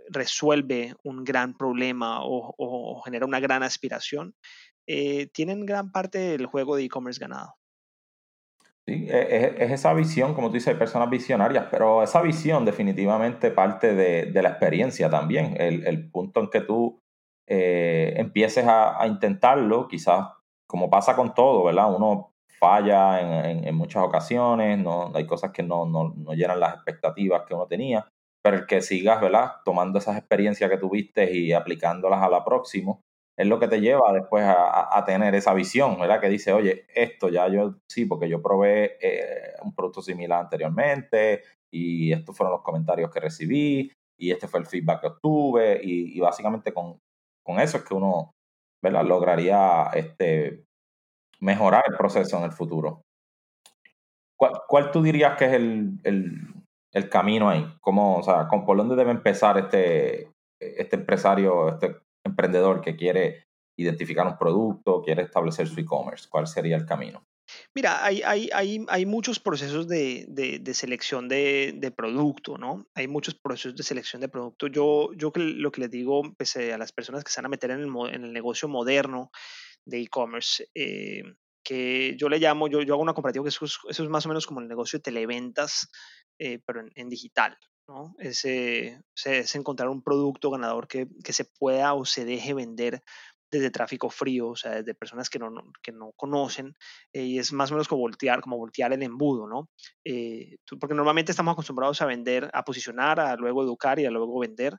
resuelve 0.09 0.95
un 1.03 1.23
gran 1.23 1.55
problema 1.57 2.19
o, 2.21 3.01
genera 3.03 3.25
una 3.25 3.39
gran 3.39 3.63
aspiración 3.63 4.35
eh, 4.91 5.27
tienen 5.27 5.67
gran 5.67 5.91
parte 5.91 6.17
del 6.17 6.47
juego 6.47 6.75
de 6.75 6.85
e-commerce 6.85 7.19
ganado. 7.19 7.53
Sí, 8.87 9.05
e, 9.07 9.55
es, 9.59 9.71
esa 9.71 9.93
visión, 9.93 10.33
como 10.33 10.47
tú 10.47 10.55
dices, 10.55 10.69
hay 10.69 10.79
personas 10.79 11.11
visionarias, 11.11 11.67
pero 11.69 12.01
esa 12.01 12.23
visión 12.23 12.65
definitivamente 12.65 13.51
parte 13.51 13.93
de, 13.93 14.41
la 14.41 14.49
experiencia 14.49 15.07
también. 15.07 15.55
El, 15.59 16.09
punto 16.09 16.39
en 16.39 16.49
que 16.49 16.61
tú 16.61 16.99
eh, 17.45 18.15
empieces 18.17 18.65
a, 18.67 19.05
intentarlo, 19.05 19.87
quizás 19.87 20.29
como 20.65 20.89
pasa 20.89 21.15
con 21.15 21.35
todo, 21.35 21.65
¿verdad? 21.65 21.93
Uno 21.95 22.33
falla 22.59 23.51
en, 23.51 23.75
muchas 23.75 24.03
ocasiones, 24.03 24.79
no, 24.79 25.11
hay 25.13 25.27
cosas 25.27 25.51
que 25.51 25.61
no, 25.61 25.85
no, 25.85 26.15
no, 26.17 26.33
llenan 26.33 26.59
las 26.59 26.73
expectativas 26.73 27.43
que 27.47 27.53
uno 27.53 27.67
tenía, 27.67 28.07
pero 28.41 28.57
el 28.57 28.65
que 28.65 28.81
sigas, 28.81 29.21
¿verdad? 29.21 29.51
Tomando 29.63 29.99
esas 29.99 30.17
experiencias 30.17 30.67
que 30.67 30.77
tuviste 30.77 31.31
y 31.31 31.53
aplicándolas 31.53 32.23
a 32.23 32.29
la 32.29 32.43
próxima, 32.43 32.97
es 33.39 33.47
lo 33.47 33.57
que 33.57 33.69
te 33.69 33.79
lleva 33.79 34.11
después 34.11 34.43
a, 34.45 35.01
tener 35.05 35.33
esa 35.33 35.53
visión, 35.53 35.97
¿verdad? 35.97 36.19
Que 36.19 36.27
dice, 36.27 36.51
oye, 36.51 36.85
esto 36.93 37.29
ya 37.29 37.47
yo 37.47 37.75
sí, 37.89 38.05
porque 38.05 38.27
yo 38.27 38.41
probé 38.41 38.97
eh, 38.99 39.53
un 39.63 39.73
producto 39.73 40.01
similar 40.01 40.41
anteriormente 40.41 41.43
y 41.71 42.11
estos 42.11 42.35
fueron 42.35 42.51
los 42.51 42.63
comentarios 42.63 43.09
que 43.09 43.21
recibí 43.21 43.93
y 44.17 44.31
este 44.31 44.49
fue 44.49 44.59
el 44.59 44.65
feedback 44.65 44.99
que 44.99 45.07
obtuve 45.07 45.79
y, 45.81 46.19
básicamente 46.19 46.73
con, 46.73 46.99
eso 47.61 47.77
es 47.77 47.83
que 47.85 47.93
uno, 47.93 48.31
¿verdad? 48.83 49.05
Lograría 49.05 49.89
este, 49.93 50.65
mejorar 51.39 51.85
el 51.89 51.95
proceso 51.95 52.37
en 52.39 52.43
el 52.43 52.51
futuro. 52.51 53.03
¿Cuál, 54.37 54.91
tú 54.91 55.01
dirías 55.01 55.37
que 55.37 55.45
es 55.45 55.53
el, 55.53 57.09
camino 57.09 57.49
ahí? 57.49 57.65
¿Cómo, 57.79 58.17
o 58.17 58.23
sea, 58.23 58.49
¿Por 58.49 58.75
dónde 58.75 58.97
debe 58.97 59.11
empezar 59.11 59.57
este, 59.57 60.29
este 60.59 60.97
empresario, 60.97 61.69
este 61.69 62.08
emprendedor 62.39 62.81
que 62.81 62.95
quiere 62.95 63.47
identificar 63.77 64.25
un 64.25 64.37
producto, 64.37 65.01
quiere 65.01 65.23
establecer 65.23 65.67
su 65.67 65.79
e-commerce? 65.79 66.27
¿Cuál 66.29 66.47
sería 66.47 66.77
el 66.77 66.85
camino? 66.85 67.25
Mira, 67.75 68.05
hay, 68.05 68.21
hay, 68.21 68.49
hay, 68.53 68.85
hay 68.87 69.05
muchos 69.05 69.39
procesos 69.39 69.87
de, 69.87 70.25
de, 70.27 70.73
selección 70.73 71.27
de, 71.27 71.73
de, 71.75 71.91
producto, 71.91 72.57
¿no? 72.57 72.87
Hay 72.93 73.07
muchos 73.07 73.35
procesos 73.35 73.75
de 73.75 73.83
selección 73.83 74.21
de 74.21 74.29
producto. 74.29 74.67
Yo, 74.67 75.09
yo 75.15 75.31
lo 75.35 75.71
que 75.71 75.81
les 75.81 75.89
digo 75.89 76.21
pues, 76.37 76.55
eh, 76.55 76.73
a 76.73 76.77
las 76.77 76.91
personas 76.91 77.23
que 77.23 77.31
se 77.31 77.39
van 77.39 77.47
a 77.47 77.49
meter 77.49 77.71
en 77.71 77.79
el, 77.79 78.13
en 78.13 78.23
el 78.23 78.33
negocio 78.33 78.67
moderno 78.67 79.31
de 79.85 80.01
e-commerce, 80.01 80.67
eh, 80.75 81.23
que 81.63 82.15
yo 82.17 82.29
le 82.29 82.39
llamo, 82.39 82.67
yo, 82.67 82.81
yo 82.81 82.93
hago 82.93 83.03
una 83.03 83.13
comparativa 83.13 83.43
que 83.43 83.49
eso 83.49 83.65
es, 83.65 83.99
más 84.09 84.25
o 84.25 84.29
menos 84.29 84.45
como 84.45 84.61
el 84.61 84.67
negocio 84.67 84.99
de 84.99 85.03
televentas, 85.03 85.89
eh, 86.39 86.59
pero 86.65 86.81
en, 86.81 86.91
en, 86.95 87.09
digital, 87.09 87.57
¿no? 87.89 88.15
Es, 88.19 88.45
es, 88.45 89.55
encontrar 89.55 89.89
un 89.89 90.03
producto 90.03 90.51
ganador 90.51 90.87
que, 90.87 91.07
que, 91.23 91.33
se 91.33 91.45
pueda 91.45 91.95
o 91.95 92.05
se 92.05 92.23
deje 92.23 92.53
vender 92.53 93.01
desde 93.51 93.71
tráfico 93.71 94.09
frío, 94.09 94.49
o 94.49 94.55
sea, 94.55 94.75
desde 94.75 94.93
personas 94.93 95.29
que 95.29 95.39
no, 95.39 95.51
que 95.81 95.91
no 95.91 96.11
conocen, 96.15 96.75
eh, 97.13 97.23
y 97.23 97.39
es 97.39 97.51
más 97.51 97.71
o 97.71 97.73
menos 97.73 97.87
como 97.87 98.01
voltear, 98.01 98.41
como 98.41 98.57
voltear 98.57 98.93
el 98.93 99.01
embudo, 99.01 99.47
¿no? 99.47 99.69
Eh, 100.05 100.57
porque 100.79 100.93
normalmente 100.95 101.31
estamos 101.31 101.53
acostumbrados 101.53 102.01
a 102.01 102.05
vender, 102.05 102.49
a 102.53 102.63
posicionar, 102.63 103.19
a 103.19 103.35
luego 103.35 103.63
educar 103.63 103.99
y 103.99 104.05
a 104.05 104.11
luego 104.11 104.39
vender. 104.39 104.77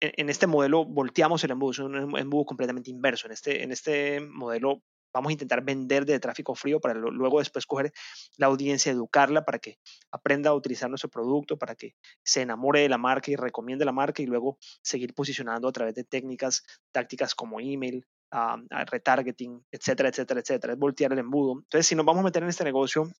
En, 0.00 0.12
en 0.16 0.30
este 0.30 0.46
modelo 0.46 0.86
volteamos 0.86 1.44
el 1.44 1.50
embudo, 1.50 1.72
es 1.72 1.78
un 1.80 2.18
embudo 2.18 2.46
completamente 2.46 2.90
inverso. 2.90 3.26
En 3.26 3.32
este, 3.32 3.62
en 3.62 3.72
este 3.72 4.20
modelo 4.20 4.82
vamos 5.12 5.30
a 5.30 5.32
intentar 5.32 5.64
vender 5.64 6.04
de 6.04 6.18
tráfico 6.20 6.54
frío 6.54 6.80
para 6.80 6.94
luego 6.94 7.38
después 7.38 7.66
coger 7.66 7.92
la 8.36 8.46
audiencia, 8.46 8.92
educarla 8.92 9.44
para 9.44 9.58
que 9.58 9.78
aprenda 10.10 10.50
a 10.50 10.54
utilizar 10.54 10.88
nuestro 10.88 11.10
producto, 11.10 11.58
para 11.58 11.74
que 11.74 11.94
se 12.22 12.42
enamore 12.42 12.80
de 12.80 12.88
la 12.88 12.98
marca 12.98 13.30
y 13.30 13.36
recomiende 13.36 13.84
la 13.84 13.92
marca 13.92 14.22
y 14.22 14.26
luego 14.26 14.58
seguir 14.82 15.14
posicionando 15.14 15.68
a 15.68 15.72
través 15.72 15.94
de 15.94 16.04
técnicas, 16.04 16.64
tácticas 16.92 17.34
como 17.34 17.60
email, 17.60 18.06
retargeting, 18.90 19.64
etcétera, 19.70 20.08
etcétera, 20.08 20.40
etcétera. 20.40 20.72
Es 20.72 20.78
voltear 20.78 21.12
el 21.12 21.20
embudo. 21.20 21.60
Entonces, 21.60 21.86
si 21.86 21.94
nos 21.94 22.04
vamos 22.04 22.20
a 22.20 22.24
meter 22.24 22.42
en 22.42 22.48
este 22.48 22.64
negocio 22.64 23.10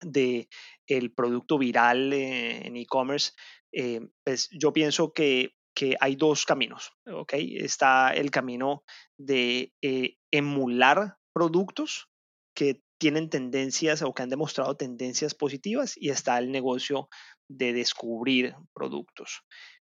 de 0.00 0.48
el 0.86 1.12
producto 1.12 1.58
viral 1.58 2.12
eh, 2.12 2.66
en 2.66 2.76
e-commerce, 2.76 3.32
eh, 3.72 4.00
pues 4.22 4.48
yo 4.52 4.72
pienso 4.72 5.12
que 5.12 5.54
que 5.74 5.96
hay 6.00 6.16
dos 6.16 6.44
caminos. 6.44 6.92
Está 7.32 8.10
el 8.10 8.30
camino 8.30 8.84
de 9.18 9.72
eh, 9.82 10.16
emular 10.32 11.16
productos 11.34 12.08
que 12.56 12.82
tienen 12.98 13.28
tendencias 13.28 14.02
o 14.02 14.14
que 14.14 14.22
han 14.22 14.28
demostrado 14.30 14.76
tendencias 14.76 15.34
positivas 15.34 15.94
y 15.96 16.10
está 16.10 16.38
el 16.38 16.52
negocio 16.52 17.08
de 17.50 17.72
descubrir 17.72 18.54
productos. 18.72 19.42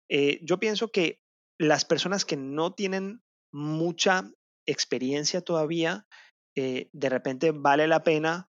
Eh, 0.10 0.39
yo 0.43 0.60
pienso 0.60 0.91
que 0.91 1.19
las 1.60 1.86
personas 1.86 2.24
que 2.24 2.38
no 2.38 2.74
tienen 2.74 3.22
mucha 3.51 4.31
experiencia 4.67 5.41
todavía, 5.41 6.05
eh, 6.55 6.89
de 6.93 7.10
repente 7.10 7.51
vale 7.51 7.88
la 7.88 8.03
pena 8.03 8.46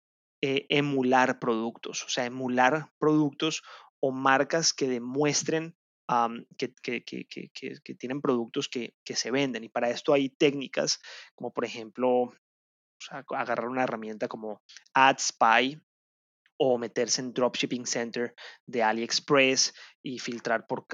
emular 0.43 1.41
productos, 1.41 2.05
o 2.05 2.09
sea, 2.09 2.25
emular 2.25 2.93
productos 3.01 3.63
o 4.01 4.13
marcas 4.13 4.73
que 4.73 4.87
demuestren 4.87 5.75
que, 6.57 7.95
tienen 7.99 8.21
productos 8.21 8.69
que, 8.69 8.95
se 9.05 9.31
venden. 9.31 9.65
Y 9.65 9.69
para 9.69 9.91
esto 9.91 10.13
hay 10.13 10.29
técnicas 10.29 11.01
como, 11.35 11.53
por 11.53 11.65
ejemplo, 11.65 12.33
agarrar 13.11 13.69
una 13.69 13.85
herramienta 13.85 14.29
como 14.29 14.63
AdSpy 14.95 15.81
o 16.59 16.79
meterse 16.79 17.21
en 17.21 17.35
Dropshipping 17.35 17.87
Center 17.87 18.35
de 18.65 18.83
AliExpress 18.83 19.75
y 20.03 20.19
filtrar 20.19 20.67
por, 20.67 20.87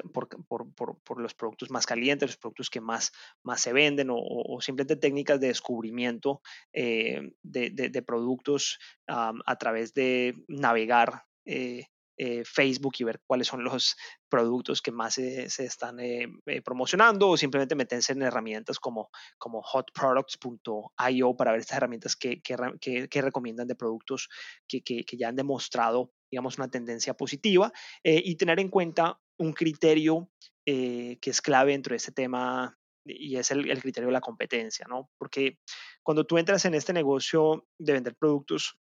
los 1.19 1.35
productos 1.35 1.71
más 1.71 1.87
calientes, 1.87 2.31
los 2.31 2.37
productos 2.37 2.69
que 2.69 2.81
más, 2.81 3.12
se 3.57 3.73
venden 3.73 4.09
o, 4.11 4.61
simplemente 4.61 4.97
técnicas 4.97 5.38
de 5.38 5.49
descubrimiento 5.49 6.40
eh, 6.73 7.33
de, 7.42 7.71
de, 7.71 8.02
productos 8.02 8.78
a 9.07 9.57
través 9.57 9.95
de 9.95 10.35
navegar 10.49 11.25
eh, 11.45 11.87
eh, 12.19 12.45
Facebook 12.45 12.95
y 12.99 13.04
ver 13.04 13.21
cuáles 13.26 13.47
son 13.47 13.64
los 13.64 13.97
productos 14.28 14.83
que 14.83 14.92
más 14.92 15.14
se, 15.14 15.45
están 15.45 15.99
eh, 15.99 16.26
eh, 16.47 16.61
promocionando 16.62 17.28
o 17.28 17.37
simplemente 17.37 17.75
meterse 17.75 18.12
en 18.12 18.23
herramientas 18.23 18.78
como, 18.78 19.11
como 19.38 19.62
hotproducts.io 19.62 21.37
para 21.37 21.52
ver 21.52 21.61
estas 21.61 21.78
herramientas 21.78 22.14
que, 22.16 22.42
que, 22.42 23.23
recomiendan 23.23 23.66
de 23.66 23.75
productos 23.75 24.28
que, 24.69 24.83
que, 24.83 25.16
ya 25.16 25.28
han 25.28 25.37
demostrado 25.37 26.12
digamos, 26.31 26.59
una 26.59 26.69
tendencia 26.69 27.14
positiva 27.14 27.73
y 28.02 28.37
tener 28.37 28.59
en 28.59 28.69
cuenta 28.69 29.21
un 29.38 29.52
criterio 29.52 30.31
que 30.64 31.19
es 31.23 31.42
clave 31.42 31.73
dentro 31.73 31.92
de 31.92 31.99
este 31.99 32.12
tema 32.12 32.75
y 33.04 33.37
es 33.37 33.50
el, 33.50 33.81
criterio 33.81 34.09
de 34.09 34.12
la 34.12 34.21
competencia, 34.21 34.87
¿no? 34.88 35.11
Porque 35.19 35.59
cuando 36.02 36.25
tú 36.25 36.38
entras 36.38 36.64
en 36.64 36.75
este 36.75 36.92
negocio 36.92 37.66
de 37.78 37.92
vender 37.92 38.16
productos 38.16 38.78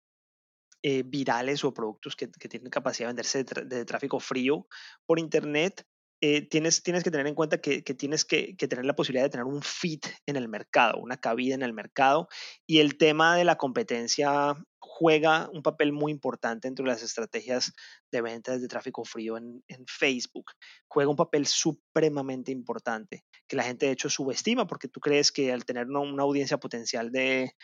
eh, 0.88 1.02
virales 1.04 1.64
o 1.64 1.74
productos 1.74 2.14
que, 2.14 2.28
tienen 2.28 2.70
capacidad 2.70 3.08
de 3.08 3.14
venderse 3.14 3.42
de, 3.42 3.84
tráfico 3.84 4.20
frío 4.20 4.68
por 5.04 5.18
Internet, 5.18 5.84
eh, 6.20 6.42
tienes, 6.42 6.84
tienes 6.84 7.02
que 7.02 7.10
tener 7.10 7.26
en 7.26 7.34
cuenta 7.34 7.60
que, 7.60 7.82
tienes 7.82 8.24
que, 8.24 8.56
que, 8.56 8.68
tener 8.68 8.84
la 8.84 8.94
posibilidad 8.94 9.24
de 9.24 9.30
tener 9.30 9.46
un 9.46 9.62
fit 9.62 10.06
en 10.26 10.36
el 10.36 10.46
mercado, 10.46 11.00
una 11.00 11.16
cabida 11.16 11.56
en 11.56 11.62
el 11.62 11.72
mercado. 11.72 12.28
Y 12.68 12.78
el 12.78 12.98
tema 12.98 13.36
de 13.36 13.42
la 13.42 13.56
competencia 13.56 14.54
juega 14.78 15.50
un 15.52 15.64
papel 15.64 15.90
muy 15.92 16.12
importante 16.12 16.68
entre 16.68 16.86
las 16.86 17.02
estrategias 17.02 17.72
de 18.12 18.20
ventas 18.20 18.62
de 18.62 18.68
tráfico 18.68 19.04
frío 19.04 19.36
en, 19.36 19.64
en, 19.66 19.84
Facebook. 19.88 20.52
Juega 20.86 21.10
un 21.10 21.16
papel 21.16 21.48
supremamente 21.48 22.52
importante 22.52 23.24
que 23.48 23.56
la 23.56 23.64
gente 23.64 23.86
de 23.86 23.92
hecho 23.92 24.08
subestima 24.08 24.68
porque 24.68 24.86
tú 24.86 25.00
crees 25.00 25.32
que 25.32 25.52
al 25.52 25.64
tener 25.64 25.88
una 25.88 26.22
audiencia 26.22 26.58
potencial 26.58 27.10
de 27.10 27.56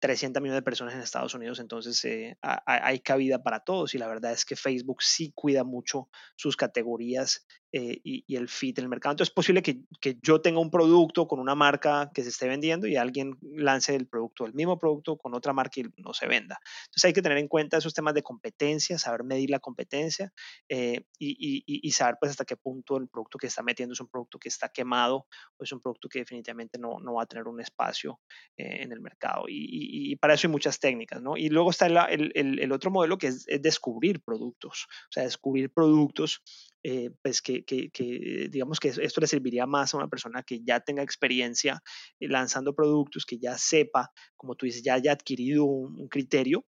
300 0.00 0.42
millones 0.42 0.60
de 0.60 0.64
personas 0.64 0.94
en 0.94 1.00
Estados 1.00 1.34
Unidos, 1.34 1.58
entonces 1.58 2.04
eh, 2.04 2.36
hay 2.42 3.00
cabida 3.00 3.42
para 3.42 3.60
todos 3.60 3.94
y 3.94 3.98
la 3.98 4.08
verdad 4.08 4.32
es 4.32 4.44
que 4.44 4.56
Facebook 4.56 5.02
sí 5.02 5.32
cuida 5.34 5.64
mucho 5.64 6.08
sus 6.36 6.56
categorías 6.56 7.46
eh, 7.70 8.00
y, 8.02 8.34
el 8.34 8.48
fit 8.48 8.78
en 8.78 8.84
el 8.84 8.88
mercado. 8.88 9.12
Entonces 9.12 9.30
es 9.30 9.34
posible 9.34 9.62
que, 9.62 9.82
yo 10.22 10.40
tenga 10.40 10.58
un 10.58 10.70
producto 10.70 11.28
con 11.28 11.38
una 11.38 11.54
marca 11.54 12.10
que 12.14 12.22
se 12.22 12.30
esté 12.30 12.48
vendiendo 12.48 12.86
y 12.86 12.96
alguien 12.96 13.36
lance 13.42 13.94
el 13.94 14.06
producto, 14.06 14.46
el 14.46 14.54
mismo 14.54 14.78
producto 14.78 15.18
con 15.18 15.34
otra 15.34 15.52
marca 15.52 15.80
y 15.80 15.84
no 15.98 16.14
se 16.14 16.26
venda. 16.26 16.58
Entonces 16.86 17.04
hay 17.04 17.12
que 17.12 17.20
tener 17.20 17.36
en 17.36 17.46
cuenta 17.46 17.76
esos 17.76 17.92
temas 17.92 18.14
de 18.14 18.22
competencia, 18.22 18.98
saber 18.98 19.22
medir 19.22 19.50
la 19.50 19.58
competencia 19.58 20.32
eh, 20.68 21.02
y, 21.18 21.90
saber 21.90 22.16
pues 22.18 22.30
hasta 22.30 22.46
qué 22.46 22.56
punto 22.56 22.96
el 22.96 23.08
producto 23.08 23.36
que 23.36 23.48
está 23.48 23.62
metiendo 23.62 23.92
es 23.92 24.00
un 24.00 24.08
producto 24.08 24.38
que 24.38 24.48
está 24.48 24.70
quemado 24.70 25.26
o 25.58 25.64
es 25.64 25.70
un 25.72 25.80
producto 25.80 26.08
que 26.08 26.20
definitivamente 26.20 26.78
no, 26.78 26.98
va 27.12 27.22
a 27.22 27.26
tener 27.26 27.48
un 27.48 27.60
espacio 27.60 28.18
eh, 28.56 28.82
en 28.82 28.92
el 28.92 29.00
mercado. 29.00 29.44
Y, 29.46 30.16
para 30.16 30.34
eso 30.34 30.46
hay 30.46 30.52
muchas 30.52 30.80
técnicas, 30.80 31.20
¿no? 31.20 31.36
Y 31.36 31.50
luego 31.50 31.70
está 31.70 31.86
el, 31.86 32.72
otro 32.72 32.90
modelo 32.90 33.18
que 33.18 33.26
es, 33.26 33.46
es 33.46 33.60
descubrir 33.60 34.22
productos, 34.22 34.86
o 34.88 35.12
sea, 35.12 35.24
descubrir 35.24 35.70
productos 35.70 36.42
eh, 36.82 37.10
pues 37.22 37.42
que, 37.42 37.64
digamos 38.50 38.78
que 38.80 38.88
esto 38.88 39.20
le 39.20 39.26
serviría 39.26 39.66
más 39.66 39.92
a 39.92 39.96
una 39.96 40.08
persona 40.08 40.42
que 40.42 40.60
ya 40.62 40.80
tenga 40.80 41.02
experiencia 41.02 41.82
eh, 42.20 42.28
lanzando 42.28 42.74
productos, 42.74 43.26
que 43.26 43.38
ya 43.38 43.58
sepa, 43.58 44.12
como 44.36 44.54
tú 44.54 44.66
dices, 44.66 44.82
ya 44.82 44.94
haya 44.94 45.12
adquirido 45.12 45.64
un, 45.64 46.08
criterio 46.08 46.64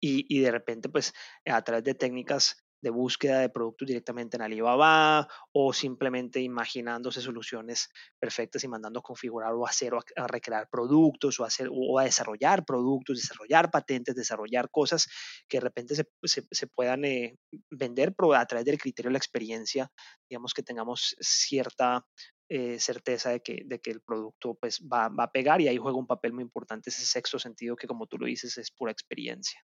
y, 0.00 0.26
y, 0.28 0.40
de 0.40 0.50
repente 0.50 0.88
pues 0.88 1.12
a 1.46 1.62
través 1.62 1.84
de 1.84 1.94
técnicas 1.94 2.56
de 2.80 2.90
búsqueda 2.90 3.40
de 3.40 3.48
productos 3.48 3.86
directamente 3.86 4.36
en 4.36 4.42
Alibaba 4.42 5.28
o 5.52 5.72
simplemente 5.72 6.40
imaginándose 6.40 7.20
soluciones 7.20 7.88
perfectas 8.18 8.64
y 8.64 8.68
mandando 8.68 9.00
a 9.00 9.02
configurar 9.02 9.52
o 9.54 9.66
hacer 9.66 9.94
o 9.94 10.00
recrear 10.26 10.68
productos 10.70 11.38
o, 11.40 11.44
hacer, 11.44 11.68
o 11.70 11.98
a 11.98 12.04
desarrollar 12.04 12.64
productos, 12.64 13.18
desarrollar 13.18 13.70
patentes, 13.70 14.14
desarrollar 14.14 14.70
cosas 14.70 15.08
que 15.48 15.58
de 15.58 15.62
repente 15.62 15.94
se, 15.94 16.06
se, 16.22 16.66
puedan 16.66 17.04
eh, 17.04 17.36
vender 17.70 18.14
a 18.34 18.46
través 18.46 18.64
del 18.64 18.78
criterio 18.78 19.08
de 19.08 19.14
la 19.14 19.18
experiencia, 19.18 19.90
digamos 20.28 20.54
que 20.54 20.62
tengamos 20.62 21.16
cierta 21.20 22.04
eh, 22.48 22.80
certeza 22.80 23.30
de 23.30 23.40
que, 23.40 23.62
de 23.64 23.80
que 23.80 23.90
el 23.90 24.00
producto 24.00 24.54
pues, 24.54 24.80
va, 24.80 25.08
va 25.08 25.24
a 25.24 25.32
pegar 25.32 25.60
y 25.60 25.68
ahí 25.68 25.76
juega 25.76 25.98
un 25.98 26.06
papel 26.06 26.32
muy 26.32 26.42
importante 26.42 26.90
ese 26.90 27.06
sexto 27.06 27.38
sentido 27.38 27.76
que 27.76 27.86
como 27.86 28.06
tú 28.06 28.18
lo 28.18 28.26
dices 28.26 28.58
es 28.58 28.70
pura 28.70 28.92
experiencia. 28.92 29.60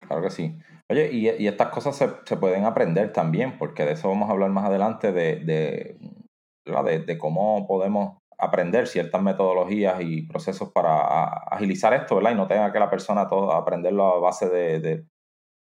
Claro 0.00 0.22
que 0.22 0.30
sí. 0.30 0.58
Oye, 0.88 1.10
y, 1.12 1.28
y 1.28 1.48
estas 1.48 1.68
cosas 1.68 1.96
se, 1.96 2.08
se, 2.24 2.36
pueden 2.36 2.64
aprender 2.64 3.12
también, 3.12 3.58
porque 3.58 3.84
de 3.84 3.92
eso 3.92 4.08
vamos 4.08 4.28
a 4.28 4.32
hablar 4.32 4.50
más 4.50 4.64
adelante, 4.64 5.12
de, 5.12 5.36
de, 5.36 5.98
de, 6.64 6.98
de 7.00 7.18
cómo 7.18 7.66
podemos 7.66 8.18
aprender 8.38 8.86
ciertas 8.86 9.20
metodologías 9.20 10.00
y 10.00 10.22
procesos 10.22 10.70
para 10.72 11.26
agilizar 11.26 11.92
esto, 11.92 12.16
¿verdad? 12.16 12.32
Y 12.32 12.36
no 12.36 12.46
tenga 12.46 12.72
que 12.72 12.78
la 12.78 12.88
persona 12.88 13.28
todo 13.28 13.52
aprenderlo 13.52 14.04
a 14.04 14.20
base 14.20 14.48
de, 14.48 15.04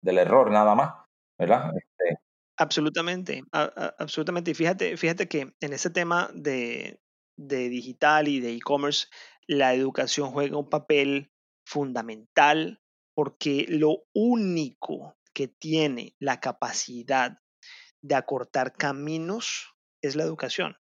del 0.02 0.18
error 0.18 0.52
nada 0.52 0.76
más, 0.76 0.94
¿verdad? 1.40 1.72
Este 1.76 2.20
absolutamente, 2.58 3.44
absolutamente. 3.52 4.52
Y 4.52 4.54
fíjate, 4.54 4.98
fíjate 4.98 5.28
que 5.28 5.54
en 5.60 5.74
ese 5.74 5.90
tema 5.90 6.30
de, 6.34 7.00
de 7.38 7.70
digital 7.70 8.28
y 8.28 8.40
de 8.40 8.54
e-commerce, 8.54 9.08
la 9.48 9.74
educación 9.74 10.32
juega 10.32 10.58
un 10.58 10.70
papel 10.70 11.32
fundamental 11.66 12.80
porque 13.18 13.66
lo 13.68 14.04
único 14.14 15.18
que 15.34 15.48
tiene 15.48 16.16
la 16.20 16.40
capacidad 16.40 17.40
de 18.00 18.14
acortar 18.14 18.74
caminos 18.74 19.74
es 20.04 20.16
la 20.16 20.22
educación. 20.22 20.78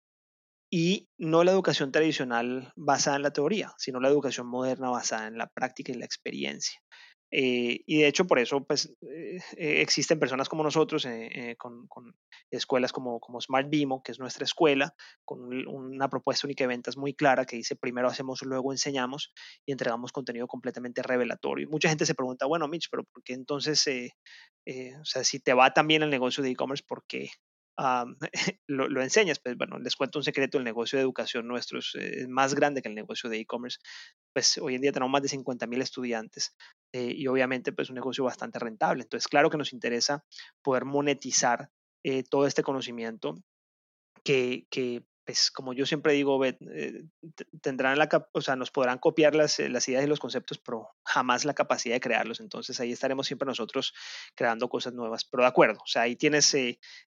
Y 0.70 1.10
no 1.18 1.44
la 1.44 1.50
educación 1.50 1.92
tradicional 1.92 2.74
basada 2.76 3.16
en 3.16 3.24
la 3.24 3.34
teoría, 3.34 3.74
sino 3.80 4.00
la 4.00 4.10
educación 4.10 4.46
moderna 4.46 4.92
basada 4.92 5.26
en 5.26 5.40
la 5.40 5.48
práctica 5.48 5.92
y 5.92 5.96
la 5.96 6.06
experiencia. 6.06 6.80
Eh, 7.32 7.82
y 7.86 8.00
de 8.00 8.08
hecho, 8.08 8.26
por 8.26 8.40
eso 8.40 8.64
pues, 8.64 8.96
eh, 9.02 9.38
eh, 9.58 9.82
existen 9.82 10.20
personas 10.20 10.48
como 10.48 10.64
nosotros 10.64 11.08
con, 11.58 12.16
escuelas 12.50 12.92
como, 12.92 13.20
como 13.20 13.42
Smart 13.42 13.70
Bimo, 13.70 14.02
que 14.02 14.14
es 14.14 14.20
nuestra 14.20 14.46
escuela, 14.46 14.96
con 15.26 15.42
una 15.68 16.10
propuesta 16.10 16.48
única 16.48 16.64
de 16.64 16.70
ventas 16.70 16.96
muy 16.98 17.14
clara 17.14 17.46
que 17.46 17.58
dice 17.58 17.76
primero 17.76 18.08
hacemos, 18.08 18.42
luego 18.44 18.72
enseñamos 18.72 19.34
y 19.66 19.72
entregamos 19.72 20.12
contenido 20.12 20.48
completamente 20.48 21.02
revelatorio. 21.04 21.70
mucha 21.70 21.90
gente 21.90 22.06
se 22.06 22.16
pregunta, 22.16 22.46
bueno, 22.46 22.68
Mitch, 22.68 22.88
pero 22.90 23.04
¿por 23.04 23.24
qué 23.24 23.34
entonces, 23.34 23.86
o 23.88 25.06
sea, 25.06 25.24
si 25.24 25.40
te 25.40 25.54
va 25.54 25.74
tan 25.74 25.88
bien 25.88 26.04
el 26.04 26.10
negocio 26.10 26.44
de 26.44 26.52
e-commerce, 26.52 26.84
¿por 26.88 27.04
qué 27.08 27.30
lo, 28.68 29.02
enseñas. 29.02 29.40
Pues 29.40 29.58
bueno, 29.58 29.80
les 29.80 29.96
cuento 29.96 30.20
un 30.20 30.24
secreto, 30.24 30.58
el 30.58 30.64
negocio 30.64 30.98
de 30.98 31.04
educación 31.04 31.48
nuestro 31.48 31.80
es, 31.80 32.28
más 32.28 32.56
grande 32.56 32.82
que 32.82 32.90
el 32.90 32.96
negocio 32.96 33.30
de 33.30 33.40
e-commerce. 33.40 33.80
Pues 34.34 34.58
hoy 34.58 34.76
en 34.76 34.82
día 34.82 34.92
tenemos 34.92 35.12
más 35.12 35.22
de 35.22 35.30
50 35.30 35.68
mil 35.68 35.82
estudiantes 35.82 36.56
eh, 36.94 37.12
y 37.16 37.28
obviamente 37.28 37.72
pues 37.72 37.90
un 37.90 37.96
negocio 37.96 38.24
bastante 38.24 38.60
rentable. 38.60 39.04
Entonces, 39.04 39.28
claro 39.28 39.50
que 39.50 39.58
nos 39.58 39.74
interesa 39.74 40.24
poder 40.64 40.86
monetizar 40.86 41.70
eh, 42.04 42.24
todo 42.24 42.48
este 42.48 42.64
conocimiento 42.64 43.36
que, 44.24 44.66
que 44.70 45.04
pues 45.28 45.52
como 45.52 45.74
yo 45.74 45.86
siempre 45.86 46.14
digo, 46.14 46.44
eh, 46.44 46.58
tendrán 47.62 48.00
la, 48.00 48.10
o 48.32 48.42
sea, 48.42 48.56
nos 48.56 48.72
podrán 48.72 48.98
copiar 48.98 49.36
las, 49.36 49.60
las, 49.60 49.88
ideas 49.88 50.04
y 50.04 50.08
los 50.08 50.20
conceptos, 50.20 50.58
pero 50.58 50.90
jamás 51.04 51.46
la 51.46 51.54
capacidad 51.54 51.96
de 51.96 52.00
crearlos. 52.00 52.40
Entonces 52.40 52.80
ahí 52.80 52.92
estaremos 52.92 53.28
siempre 53.28 53.46
nosotros 53.46 53.94
creando 54.36 54.70
cosas 54.70 54.94
nuevas. 54.94 55.26
Pero 55.26 55.44
de 55.44 55.50
acuerdo, 55.50 55.82
o 55.84 55.88
sea, 55.88 56.04
ahí 56.04 56.16
tienes 56.16 56.56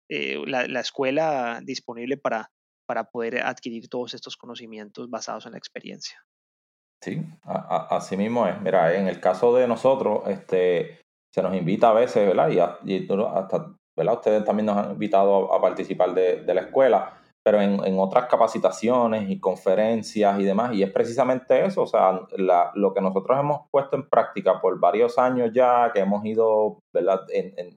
la, 0.09 0.69
la, 0.69 0.81
escuela 0.81 1.61
disponible 1.65 2.17
para, 2.19 2.53
para 2.87 3.05
poder 3.05 3.43
adquirir 3.43 3.89
todos 3.89 4.15
estos 4.15 4.37
conocimientos 4.37 5.09
basados 5.09 5.47
en 5.47 5.53
la 5.53 5.59
experiencia. 5.59 6.23
Sí, 7.03 7.25
así 7.45 8.17
mismo 8.17 8.47
es. 8.47 8.61
Mira, 8.61 8.95
en 8.95 9.09
el 9.09 9.21
caso 9.21 9.55
de 9.55 9.67
nosotros, 9.67 10.23
este, 10.27 11.01
se 11.33 11.43
nos 11.43 11.55
invita 11.55 11.91
a 11.91 11.95
veces, 11.95 12.27
¿verdad? 12.27 12.51
Y, 12.85 13.09
hasta, 13.09 13.75
¿verdad? 13.97 14.15
Ustedes 14.15 14.45
también 14.45 14.67
nos 14.67 14.77
han 14.77 14.93
invitado 14.93 15.53
a, 15.53 15.61
participar 15.61 16.13
de, 16.13 16.43
la 16.53 16.61
escuela, 16.63 17.20
pero 17.45 17.61
en, 17.61 17.99
otras 17.99 18.27
capacitaciones 18.27 19.31
y 19.31 19.41
conferencias 19.41 20.39
y 20.39 20.45
demás, 20.45 20.75
y 20.75 20.83
es 20.83 20.91
precisamente 20.91 21.65
eso, 21.65 21.83
o 21.83 21.87
sea, 21.87 22.21
lo 22.75 22.95
que 22.95 23.01
nosotros 23.01 23.39
hemos 23.39 23.63
puesto 23.71 23.97
en 23.97 24.09
práctica 24.09 24.61
por 24.61 24.79
varios 24.79 25.19
años 25.19 25.51
ya, 25.53 25.91
que 25.93 26.01
hemos 26.01 26.25
ido, 26.25 26.79
¿verdad? 26.95 27.23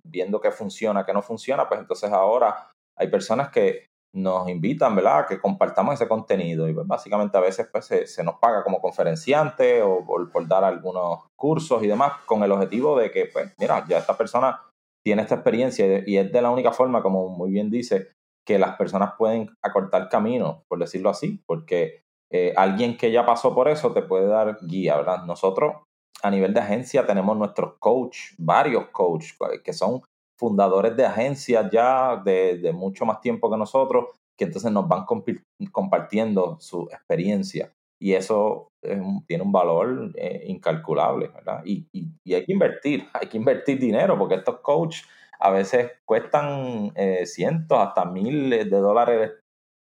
viendo 0.06 0.42
qué 0.42 0.52
funciona, 0.52 1.06
qué 1.06 1.14
no 1.14 1.22
funciona, 1.22 1.68
pues 1.68 1.80
entonces 1.80 2.12
ahora 2.12 2.72
hay 2.98 3.08
personas 3.08 3.50
que 3.50 3.86
nos 4.16 4.48
invitan, 4.48 4.96
¿verdad?, 4.96 5.26
que 5.28 5.40
compartamos 5.40 5.96
ese 5.96 6.08
contenido. 6.08 6.70
Y 6.70 6.74
pues, 6.74 6.88
básicamente 6.88 7.38
a 7.38 7.42
veces 7.42 7.68
pues, 7.72 7.86
se, 7.86 8.24
nos 8.24 8.36
paga 8.36 8.64
como 8.64 8.80
conferenciante 8.80 9.82
o 9.82 10.06
por, 10.06 10.48
dar 10.48 10.64
algunos 10.64 11.22
cursos 11.36 11.84
y 11.84 11.88
demás, 11.88 12.14
con 12.26 12.44
el 12.44 12.52
objetivo 12.52 12.98
de 12.98 13.12
que, 13.12 13.26
pues, 13.26 13.54
mira, 13.58 13.86
ya 13.88 13.98
esta 13.98 14.16
persona 14.16 14.62
tiene 15.04 15.24
esta 15.24 15.36
experiencia 15.36 16.04
y 16.06 16.18
es 16.18 16.32
de 16.32 16.42
la 16.42 16.52
única 16.52 16.72
forma, 16.72 17.02
como 17.02 17.28
muy 17.30 17.52
bien 17.52 17.70
dice, 17.70 18.12
que 18.46 18.60
las 18.60 18.76
personas 18.76 19.14
pueden 19.18 19.50
acortar 19.62 20.10
camino, 20.10 20.64
por 20.68 20.80
decirlo 20.80 21.10
así, 21.10 21.42
porque 21.46 22.04
eh, 22.32 22.54
alguien 22.56 22.98
que 22.98 23.12
ya 23.12 23.26
pasó 23.26 23.54
por 23.54 23.70
eso 23.70 23.94
te 23.94 24.02
puede 24.02 24.28
dar 24.28 24.58
guía, 24.62 24.98
¿verdad? 24.98 25.24
Nosotros 25.26 25.76
a 26.24 26.32
nivel 26.32 26.54
de 26.54 26.62
agencia 26.62 27.06
tenemos 27.06 27.38
nuestros 27.38 27.76
coach, 27.80 28.18
varios 28.38 28.88
coach, 28.90 29.32
que 29.64 29.74
son 29.74 30.02
fundadores 30.38 30.96
de 30.96 31.06
agencias 31.06 31.70
ya 31.72 32.18
de, 32.18 32.72
mucho 32.74 33.06
más 33.06 33.22
tiempo 33.22 33.52
que 33.52 33.58
nosotros, 33.58 34.06
que 34.38 34.46
entonces 34.46 34.72
nos 34.72 34.88
van 34.88 35.06
compartiendo 35.72 36.58
su 36.60 36.84
experiencia. 36.92 37.72
Y 38.00 38.14
eso 38.14 38.70
tiene 39.28 39.44
un 39.44 39.52
valor 39.52 40.12
eh, 40.16 40.44
incalculable, 40.48 41.28
¿verdad? 41.28 41.62
Y, 41.66 41.88
hay 42.34 42.46
que 42.46 42.52
invertir, 42.52 43.08
hay 43.14 43.28
que 43.28 43.38
invertir 43.38 43.80
dinero, 43.80 44.18
porque 44.18 44.36
estos 44.36 44.60
coaches 44.60 45.08
a 45.40 45.50
veces 45.50 45.92
cuestan 46.06 46.92
eh, 46.96 47.26
cientos, 47.26 47.80
hasta 47.80 48.06
miles 48.06 48.70
de 48.70 48.78
dólares 48.78 49.32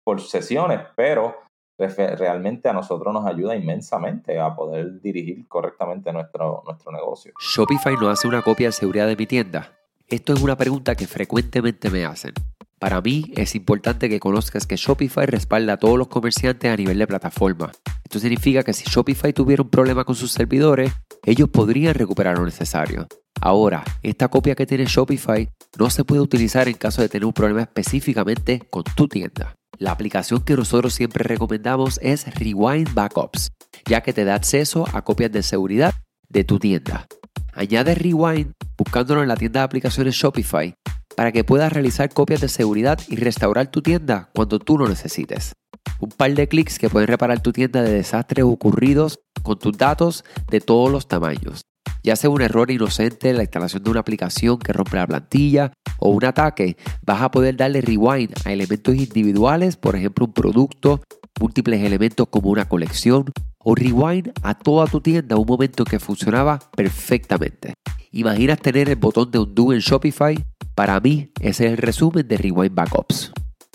por 0.04 0.20
sesiones, 0.20 0.80
pero 0.96 1.36
realmente 1.78 2.68
a 2.68 2.72
nosotros 2.72 3.12
nos 3.12 3.26
ayuda 3.26 3.56
inmensamente 3.56 4.38
a 4.38 4.54
poder 4.54 5.00
dirigir 5.00 5.46
correctamente 5.48 6.12
nuestro, 6.12 6.62
nuestro 6.64 6.92
negocio. 6.92 7.32
Shopify 7.40 7.94
no 7.96 8.08
hace 8.08 8.28
una 8.28 8.42
copia 8.42 8.68
de 8.68 8.72
seguridad 8.72 9.06
de 9.06 9.16
mi 9.16 9.26
tienda 9.26 9.72
Esto 10.08 10.34
es 10.34 10.42
una 10.42 10.56
pregunta 10.56 10.94
que 10.94 11.06
frecuentemente 11.06 11.90
me 11.90 12.04
hacen. 12.04 12.34
Para 12.78 13.00
mí 13.00 13.32
es 13.36 13.54
importante 13.54 14.08
que 14.08 14.20
conozcas 14.20 14.66
que 14.66 14.76
Shopify 14.76 15.26
respalda 15.26 15.74
a 15.74 15.76
todos 15.76 15.96
los 15.96 16.08
comerciantes 16.08 16.70
a 16.70 16.76
nivel 16.76 16.98
de 16.98 17.06
plataforma. 17.06 17.70
Esto 18.02 18.18
significa 18.18 18.64
que 18.64 18.72
si 18.72 18.84
Shopify 18.84 19.32
tuviera 19.32 19.62
un 19.62 19.70
problema 19.70 20.04
con 20.04 20.16
sus 20.16 20.32
servidores, 20.32 20.92
ellos 21.24 21.48
podrían 21.48 21.94
recuperar 21.94 22.36
lo 22.38 22.44
necesario. 22.44 23.06
Ahora, 23.44 23.82
esta 24.04 24.28
copia 24.28 24.54
que 24.54 24.66
tiene 24.66 24.84
Shopify 24.86 25.48
no 25.76 25.90
se 25.90 26.04
puede 26.04 26.20
utilizar 26.20 26.68
en 26.68 26.74
caso 26.74 27.02
de 27.02 27.08
tener 27.08 27.26
un 27.26 27.32
problema 27.32 27.62
específicamente 27.62 28.62
con 28.70 28.84
tu 28.84 29.08
tienda. 29.08 29.56
La 29.78 29.90
aplicación 29.90 30.42
que 30.42 30.54
nosotros 30.54 30.94
siempre 30.94 31.24
recomendamos 31.24 31.98
es 32.02 32.32
Rewind 32.36 32.94
Backups, 32.94 33.50
ya 33.84 34.00
que 34.00 34.12
te 34.12 34.24
da 34.24 34.36
acceso 34.36 34.86
a 34.92 35.02
copias 35.02 35.32
de 35.32 35.42
seguridad 35.42 35.92
de 36.28 36.44
tu 36.44 36.60
tienda. 36.60 37.08
Añade 37.52 37.96
Rewind 37.96 38.52
buscándolo 38.78 39.22
en 39.22 39.28
la 39.28 39.36
tienda 39.36 39.58
de 39.58 39.64
aplicaciones 39.64 40.14
Shopify 40.14 40.76
para 41.16 41.32
que 41.32 41.42
puedas 41.42 41.72
realizar 41.72 42.10
copias 42.10 42.42
de 42.42 42.48
seguridad 42.48 43.00
y 43.08 43.16
restaurar 43.16 43.72
tu 43.72 43.82
tienda 43.82 44.30
cuando 44.36 44.60
tú 44.60 44.78
lo 44.78 44.88
necesites. 44.88 45.52
Un 45.98 46.10
par 46.10 46.32
de 46.32 46.46
clics 46.46 46.78
que 46.78 46.88
pueden 46.88 47.08
reparar 47.08 47.40
tu 47.40 47.50
tienda 47.50 47.82
de 47.82 47.92
desastres 47.92 48.44
ocurridos 48.44 49.18
con 49.42 49.58
tus 49.58 49.76
datos 49.76 50.24
de 50.48 50.60
todos 50.60 50.92
los 50.92 51.08
tamaños. 51.08 51.62
Ya 52.02 52.16
sea 52.16 52.30
un 52.30 52.42
error 52.42 52.70
inocente 52.70 53.30
en 53.30 53.36
la 53.36 53.42
instalación 53.42 53.82
de 53.82 53.90
una 53.90 54.00
aplicación 54.00 54.58
que 54.58 54.72
rompe 54.72 54.96
la 54.96 55.06
plantilla 55.06 55.72
o 55.98 56.10
un 56.10 56.24
ataque, 56.24 56.76
vas 57.06 57.22
a 57.22 57.30
poder 57.30 57.56
darle 57.56 57.80
rewind 57.80 58.32
a 58.44 58.52
elementos 58.52 58.94
individuales, 58.94 59.76
por 59.76 59.94
ejemplo 59.94 60.26
un 60.26 60.32
producto, 60.32 61.00
múltiples 61.40 61.82
elementos 61.82 62.26
como 62.28 62.50
una 62.50 62.68
colección, 62.68 63.26
o 63.64 63.74
rewind 63.74 64.32
a 64.42 64.54
toda 64.54 64.86
tu 64.86 65.00
tienda 65.00 65.36
un 65.36 65.46
momento 65.46 65.84
que 65.84 66.00
funcionaba 66.00 66.58
perfectamente. 66.76 67.74
¿Imaginas 68.10 68.58
tener 68.58 68.88
el 68.88 68.96
botón 68.96 69.30
de 69.30 69.38
undo 69.38 69.72
en 69.72 69.78
Shopify? 69.78 70.44
Para 70.74 70.98
mí, 71.00 71.30
ese 71.40 71.66
es 71.66 71.72
el 71.72 71.78
resumen 71.78 72.26
de 72.26 72.36
Rewind 72.36 72.74
Backups. 72.74 73.32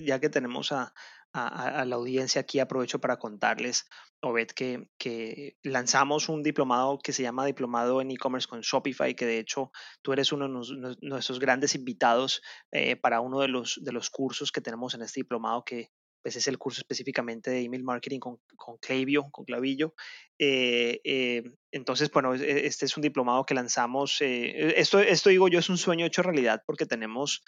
ya 0.06 0.20
que 0.20 0.30
tenemos 0.30 0.72
a, 0.72 0.94
la 1.34 1.96
audiencia 1.96 2.42
aquí, 2.42 2.60
aprovecho 2.60 3.00
para 3.00 3.18
contarles, 3.18 3.88
Obed, 4.24 4.50
que, 4.50 5.58
lanzamos 5.64 6.30
un 6.30 6.44
diplomado 6.44 7.00
que 7.00 7.12
se 7.12 7.24
llama 7.24 7.46
Diplomado 7.46 8.02
en 8.02 8.12
E-Commerce 8.12 8.48
con 8.48 8.62
Shopify, 8.62 9.16
que 9.16 9.26
de 9.26 9.40
hecho 9.40 9.72
tú 10.04 10.14
eres 10.14 10.32
uno 10.32 10.48
de 10.48 10.96
nuestros 11.02 11.40
grandes 11.40 11.74
invitados 11.74 12.42
eh, 12.72 12.96
para 12.96 13.20
uno 13.20 13.40
de 13.40 13.48
los, 13.48 13.80
de 13.82 13.92
los 13.92 14.12
cursos 14.12 14.52
que 14.52 14.62
tenemos 14.62 14.94
en 14.94 15.02
este 15.02 15.22
diplomado 15.22 15.64
que 15.66 15.90
pues 16.22 16.36
es 16.36 16.48
el 16.48 16.60
curso 16.60 16.82
específicamente 16.82 17.50
de 17.50 17.62
email 17.62 17.84
marketing 17.84 18.20
con, 18.20 18.38
con 18.56 18.78
Clavio, 18.78 19.24
con 19.32 19.44
Clavillo. 19.44 19.96
Eh, 20.38 21.02
eh, 21.04 21.42
entonces, 21.72 22.12
bueno, 22.12 22.36
e, 22.36 22.68
este 22.68 22.86
es 22.86 22.96
un 22.96 23.02
diplomado 23.02 23.44
que 23.44 23.56
lanzamos. 23.56 24.18
esto, 24.22 25.00
esto 25.00 25.30
digo 25.30 25.48
yo, 25.48 25.58
es 25.58 25.70
un 25.70 25.80
sueño 25.80 26.06
hecho 26.06 26.22
realidad 26.22 26.62
porque 26.68 26.86
tenemos 26.86 27.44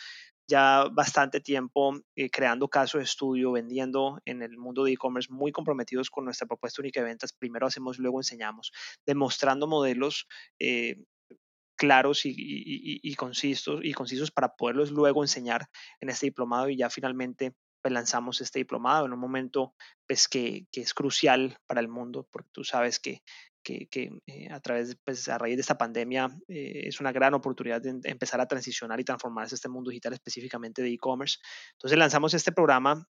ya 0.48 0.86
bastante 0.92 1.40
tiempo 1.40 2.00
eh, 2.16 2.30
creando 2.30 2.68
casos 2.68 3.00
de 3.00 3.06
estudio, 3.06 3.52
vendiendo 3.52 4.22
en 4.26 4.42
el 4.42 4.58
mundo 4.58 4.84
de 4.84 4.94
e-commerce, 4.94 5.32
muy 5.32 5.52
comprometidos 5.52 6.10
con 6.10 6.26
nuestra 6.26 6.48
propuesta 6.48 6.82
única 6.82 7.00
de 7.00 7.08
ventas. 7.08 7.34
Primero 7.34 7.68
hacemos, 7.68 8.00
luego 8.00 8.20
enseñamos, 8.20 8.72
demostrando 9.06 9.68
modelos 9.68 10.28
eh, 10.60 10.98
claros 11.76 12.22
y, 12.24 13.16
concisos, 13.16 13.82
y 13.84 13.94
concisos 13.94 14.32
para 14.32 14.56
poderlos 14.56 14.92
luego 14.92 15.24
enseñar 15.24 15.68
en 16.00 16.10
este 16.10 16.28
diplomado 16.28 16.70
y 16.70 16.78
ya 16.78 16.90
finalmente 16.90 17.54
pues, 17.82 17.94
lanzamos 17.94 18.42
este 18.42 18.60
diplomado 18.60 19.06
en 19.06 19.14
un 19.14 19.20
momento 19.20 19.74
pues, 20.08 20.28
que, 20.28 20.68
que, 20.72 20.82
es 20.82 20.94
crucial 20.94 21.58
para 21.68 21.82
el 21.82 21.90
mundo, 21.90 22.28
porque 22.32 22.50
tú 22.54 22.64
sabes 22.64 23.00
que 23.00 23.22
que, 23.64 23.88
eh, 24.28 24.48
a 24.52 24.60
través, 24.60 24.98
pues, 25.04 25.28
a 25.30 25.38
raíz 25.38 25.56
de 25.56 25.62
esta 25.62 25.78
pandemia 25.78 26.28
eh, 26.48 26.84
es 26.86 27.00
una 27.00 27.12
gran 27.12 27.34
oportunidad 27.34 27.82
de 27.82 28.00
empezar 28.04 28.42
a 28.42 28.48
transicionar 28.48 29.00
y 29.00 29.04
transformarse 29.04 29.56
este 29.56 29.70
mundo 29.70 29.90
digital 29.90 30.14
específicamente 30.14 30.82
de 30.82 30.90
e-commerce. 30.90 31.38
Entonces 31.74 31.98
lanzamos 31.98 32.34
este 32.34 32.52
programa 32.52 33.08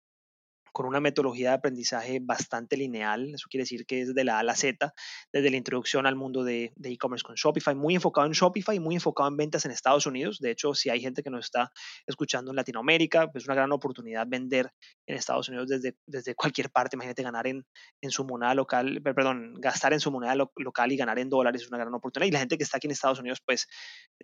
con 0.73 0.85
una 0.85 0.99
metodología 0.99 1.49
de 1.49 1.55
aprendizaje 1.55 2.19
bastante 2.21 2.77
lineal, 2.77 3.33
eso 3.33 3.47
quiere 3.49 3.63
decir 3.63 3.85
que 3.85 4.01
es 4.01 4.15
de 4.15 4.23
la 4.23 4.37
A 4.37 4.39
a 4.39 4.43
la 4.43 4.55
Z, 4.55 4.93
desde 5.31 5.49
la 5.49 5.57
introducción 5.57 6.05
al 6.05 6.15
mundo 6.15 6.43
de 6.43 6.73
e-commerce 6.83 7.23
con 7.23 7.35
Shopify, 7.35 7.75
muy 7.75 7.95
enfocado 7.95 8.27
en 8.27 8.33
Shopify 8.33 8.79
muy 8.79 8.95
enfocado 8.95 9.29
en 9.29 9.37
ventas 9.37 9.65
en 9.65 9.71
Estados 9.71 10.05
Unidos. 10.05 10.39
De 10.39 10.51
hecho, 10.51 10.73
si 10.73 10.89
hay 10.89 11.01
gente 11.01 11.23
que 11.23 11.29
nos 11.29 11.45
está 11.45 11.71
escuchando 12.07 12.51
en 12.51 12.55
Latinoamérica, 12.55 13.31
pues 13.31 13.43
es 13.43 13.47
una 13.47 13.55
gran 13.55 13.71
oportunidad 13.71 14.25
vender 14.27 14.71
en 15.05 15.15
Estados 15.15 15.49
Unidos 15.49 15.67
desde, 15.67 15.95
desde 16.05 16.35
cualquier 16.35 16.69
parte. 16.69 16.95
Imagínate 16.95 17.23
ganar 17.23 17.47
en, 17.47 17.65
en 18.01 18.11
su 18.11 18.25
moneda 18.25 18.53
local, 18.53 19.01
perdón, 19.03 19.55
gastar 19.59 19.93
en 19.93 19.99
su 19.99 20.11
moneda 20.11 20.35
local 20.35 20.91
y 20.91 20.97
ganar 20.97 21.19
en 21.19 21.29
dólares 21.29 21.61
es 21.61 21.67
una 21.67 21.77
gran 21.77 21.93
oportunidad. 21.93 22.27
Y 22.27 22.31
la 22.31 22.39
gente 22.39 22.57
que 22.57 22.63
está 22.63 22.77
aquí 22.77 22.87
en 22.87 22.91
Estados 22.91 23.19
Unidos, 23.19 23.41
pues 23.45 23.67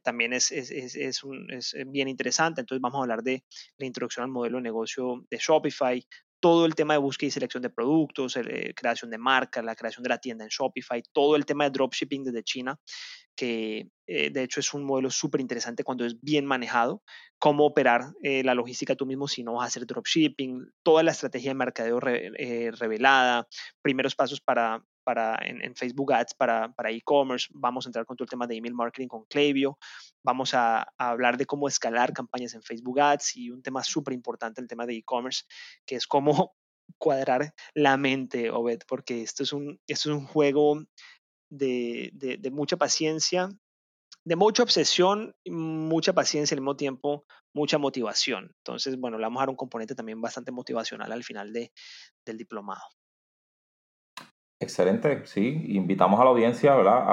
también 0.04 0.34
es, 0.34 0.52
es, 0.52 0.72
es, 0.72 0.96
es, 0.96 1.24
un, 1.24 1.48
bien 1.88 2.08
interesante. 2.08 2.62
Entonces 2.62 2.82
vamos 2.82 3.00
a 3.00 3.04
hablar 3.04 3.24
de 3.24 3.44
la 3.78 3.86
introducción 3.86 4.24
al 4.24 4.32
modelo 4.32 4.58
de 4.58 4.64
negocio 4.64 5.26
de 5.30 5.38
Shopify, 5.38 6.06
todo 6.46 6.68
el 6.68 6.76
tema 6.76 6.94
de 6.94 7.00
búsqueda 7.00 7.30
y 7.30 7.32
selección 7.32 7.64
de 7.64 7.72
productos, 7.72 8.38
eh, 8.38 8.72
creación 8.76 9.10
de 9.10 9.18
marca, 9.18 9.64
la 9.64 9.76
creación 9.76 10.04
de 10.04 10.10
la 10.10 10.20
tienda 10.20 10.44
en 10.44 10.52
Shopify, 10.52 11.02
todo 11.12 11.36
el 11.36 11.44
tema 11.44 11.64
de 11.64 11.72
dropshipping 11.72 12.24
desde 12.24 12.44
China, 12.44 12.80
que 13.36 13.90
eh, 14.06 14.30
de 14.30 14.44
hecho 14.44 14.60
es 14.60 14.72
un 14.76 14.84
modelo 14.84 15.10
súper 15.10 15.42
interesante 15.42 15.84
cuando 15.84 16.06
es 16.06 16.22
bien 16.22 16.46
manejado, 16.46 17.02
cómo 17.40 17.66
operar 17.66 18.14
eh, 18.22 18.44
la 18.44 18.54
logística 18.54 18.96
tú 18.96 19.08
mismo 19.08 19.28
si 19.28 19.42
no 19.42 19.54
vas 19.54 19.64
a 19.64 19.68
hacer 19.70 19.88
dropshipping, 19.88 20.72
toda 20.84 21.02
la 21.02 21.14
estrategia 21.14 21.50
de 21.50 21.56
mercadeo 21.56 22.00
revelada, 22.00 23.48
primeros 23.82 24.14
pasos 24.14 24.40
para, 24.40 24.84
para, 25.06 25.38
en, 25.42 25.76
Facebook 25.76 26.12
Ads 26.12 26.34
para, 26.34 26.74
para 26.74 26.92
e-commerce, 26.92 27.48
vamos 27.54 27.86
a 27.86 27.90
entrar 27.90 28.06
con 28.06 28.18
todo 28.18 28.26
el 28.26 28.30
tema 28.30 28.48
de 28.48 28.56
email 28.56 28.74
marketing 28.74 29.08
con 29.08 29.24
Klaviyo, 29.26 29.78
vamos 30.24 30.54
a, 30.54 30.92
hablar 30.98 31.38
de 31.38 31.46
cómo 31.46 31.68
escalar 31.68 32.12
campañas 32.12 32.54
en 32.56 32.64
Facebook 32.64 33.00
Ads 33.00 33.38
y 33.38 33.52
un 33.52 33.62
tema 33.62 33.84
súper 33.84 34.14
importante, 34.14 34.60
el 34.60 34.68
tema 34.68 34.86
de 34.86 34.96
e-commerce, 34.96 35.44
que 35.86 35.96
es 35.96 36.08
cómo 36.08 36.56
cuadrar 36.98 37.54
la 37.74 37.96
mente, 37.98 38.50
Obed, 38.50 38.80
porque 38.88 39.22
esto 39.22 39.44
es 39.44 39.54
un, 39.54 39.80
esto 39.88 40.10
es 40.10 40.16
un 40.18 40.26
juego 40.26 40.84
de, 41.50 42.12
de, 42.14 42.52
mucha 42.52 42.78
paciencia, 42.78 43.50
de 44.24 44.36
mucha 44.36 44.64
obsesión, 44.64 45.36
mucha 45.46 46.14
paciencia 46.14 46.56
al 46.56 46.62
mismo 46.62 46.76
tiempo, 46.76 47.26
mucha 47.54 47.78
motivación. 47.78 48.52
Entonces, 48.58 48.98
bueno, 49.00 49.18
le 49.18 49.24
vamos 49.24 49.40
a 49.40 49.44
dar 49.44 49.50
un 49.50 49.56
componente 49.56 49.96
también 49.96 50.20
bastante 50.20 50.52
motivacional 50.52 51.12
al 51.12 51.24
final 51.24 51.54
de, 51.54 51.72
del 52.26 52.38
diplomado. 52.38 52.84
Excelente, 54.60 55.26
sí. 55.26 55.66
Invitamos 55.70 56.20
a 56.20 56.24
la 56.24 56.30
audiencia 56.30 56.76
¿verdad? 56.76 57.04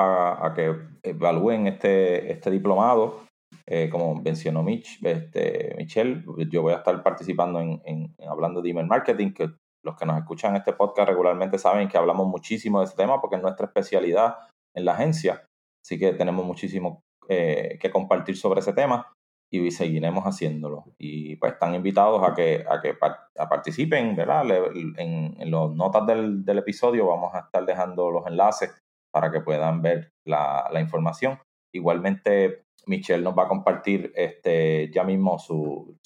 A, 0.47 0.55
que 0.55 0.75
evalúen 1.03 1.67
este, 1.67 2.33
este 2.33 2.51
diplomado. 2.51 3.21
Eh, 3.67 3.89
como 3.91 4.15
mencionó 4.15 4.63
Mitch, 4.63 5.05
este, 5.05 5.75
Michelle, 5.77 6.25
yo 6.51 6.63
voy 6.63 6.73
a 6.73 6.79
estar 6.79 7.03
participando 7.03 7.61
en, 7.61 7.81
en, 7.85 8.15
hablando 8.29 8.61
de 8.61 8.71
email 8.71 8.87
marketing, 8.87 9.33
que 9.33 9.51
los 9.85 9.97
que 9.97 10.07
nos 10.07 10.19
escuchan 10.19 10.57
este 10.57 10.73
podcast 10.73 11.09
regularmente 11.09 11.59
saben 11.59 11.89
que 11.89 11.99
hablamos 11.99 12.27
muchísimo 12.29 12.81
de 12.81 12.87
ese 12.87 12.97
tema 12.97 13.21
porque 13.21 13.37
es 13.37 13.43
nuestra 13.43 13.67
especialidad 13.67 14.37
en 14.75 14.85
la 14.85 14.93
agencia. 14.93 15.45
Así 15.85 15.99
que 15.99 16.13
tenemos 16.13 16.47
muchísimo 16.47 17.03
eh, 17.29 17.79
que 17.81 17.91
compartir 17.91 18.37
sobre 18.37 18.61
ese 18.61 18.73
tema 18.73 19.13
y 19.53 19.71
seguiremos 19.71 20.25
haciéndolo. 20.25 20.85
Y 20.99 21.37
pues 21.37 21.53
están 21.53 21.75
invitados 21.75 22.27
a 22.27 22.35
que, 22.35 22.65
a 22.69 22.81
que 22.81 22.95
participen, 22.95 24.17
¿verdad? 24.17 24.47
en, 24.75 25.37
en 25.39 25.51
las 25.51 25.71
notas 25.71 26.07
del, 26.07 26.43
del, 26.43 26.59
episodio 26.59 27.07
vamos 27.07 27.35
a 27.35 27.41
estar 27.41 27.65
dejando 27.67 28.11
los 28.11 28.27
enlaces 28.27 28.75
para 29.13 29.31
que 29.31 29.43
puedan 29.43 29.83
ver 29.83 30.11
la, 30.27 30.71
la 30.73 30.81
información. 30.81 31.39
Igualmente, 31.75 32.65
Michelle 32.87 33.23
nos 33.23 33.37
va 33.37 33.45
a 33.45 33.49
compartir 33.49 34.11
este, 34.17 34.91
ya 34.91 35.05
mismo 35.05 35.39
su, 35.39 35.99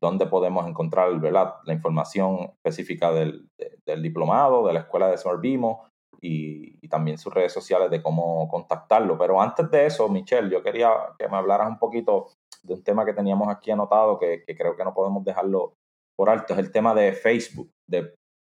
dónde 0.00 0.26
podemos 0.26 0.66
encontrar 0.66 1.16
¿verdad? 1.20 1.54
la 1.64 1.74
información 1.74 2.50
específica 2.64 3.12
del, 3.12 3.48
del 3.86 4.02
diplomado, 4.02 4.66
de 4.66 4.72
la 4.72 4.80
escuela 4.80 5.08
de 5.08 5.18
Smart 5.18 5.40
Vimo 5.40 5.86
y, 6.20 6.84
y, 6.84 6.88
también 6.88 7.16
sus 7.16 7.32
redes 7.32 7.52
sociales 7.52 7.90
de 7.90 8.02
cómo 8.02 8.48
contactarlo. 8.48 9.16
Pero 9.18 9.40
antes 9.40 9.70
de 9.70 9.86
eso, 9.86 10.08
Michelle, 10.08 10.50
yo 10.50 10.62
quería 10.62 10.90
que 11.16 11.28
me 11.28 11.36
hablaras 11.36 11.68
un 11.68 11.78
poquito 11.78 12.28
de 12.62 12.74
un 12.74 12.82
tema 12.82 13.04
que 13.04 13.14
teníamos 13.14 13.48
aquí 13.48 13.70
anotado 13.70 14.18
que, 14.18 14.44
creo 14.46 14.76
que 14.76 14.84
no 14.84 14.94
podemos 14.94 15.24
dejarlo 15.24 15.74
por 16.16 16.28
alto, 16.30 16.52
es 16.52 16.58
el 16.58 16.70
tema 16.70 16.94
de 16.94 17.12
Facebook, 17.12 17.70
de, 17.88 18.14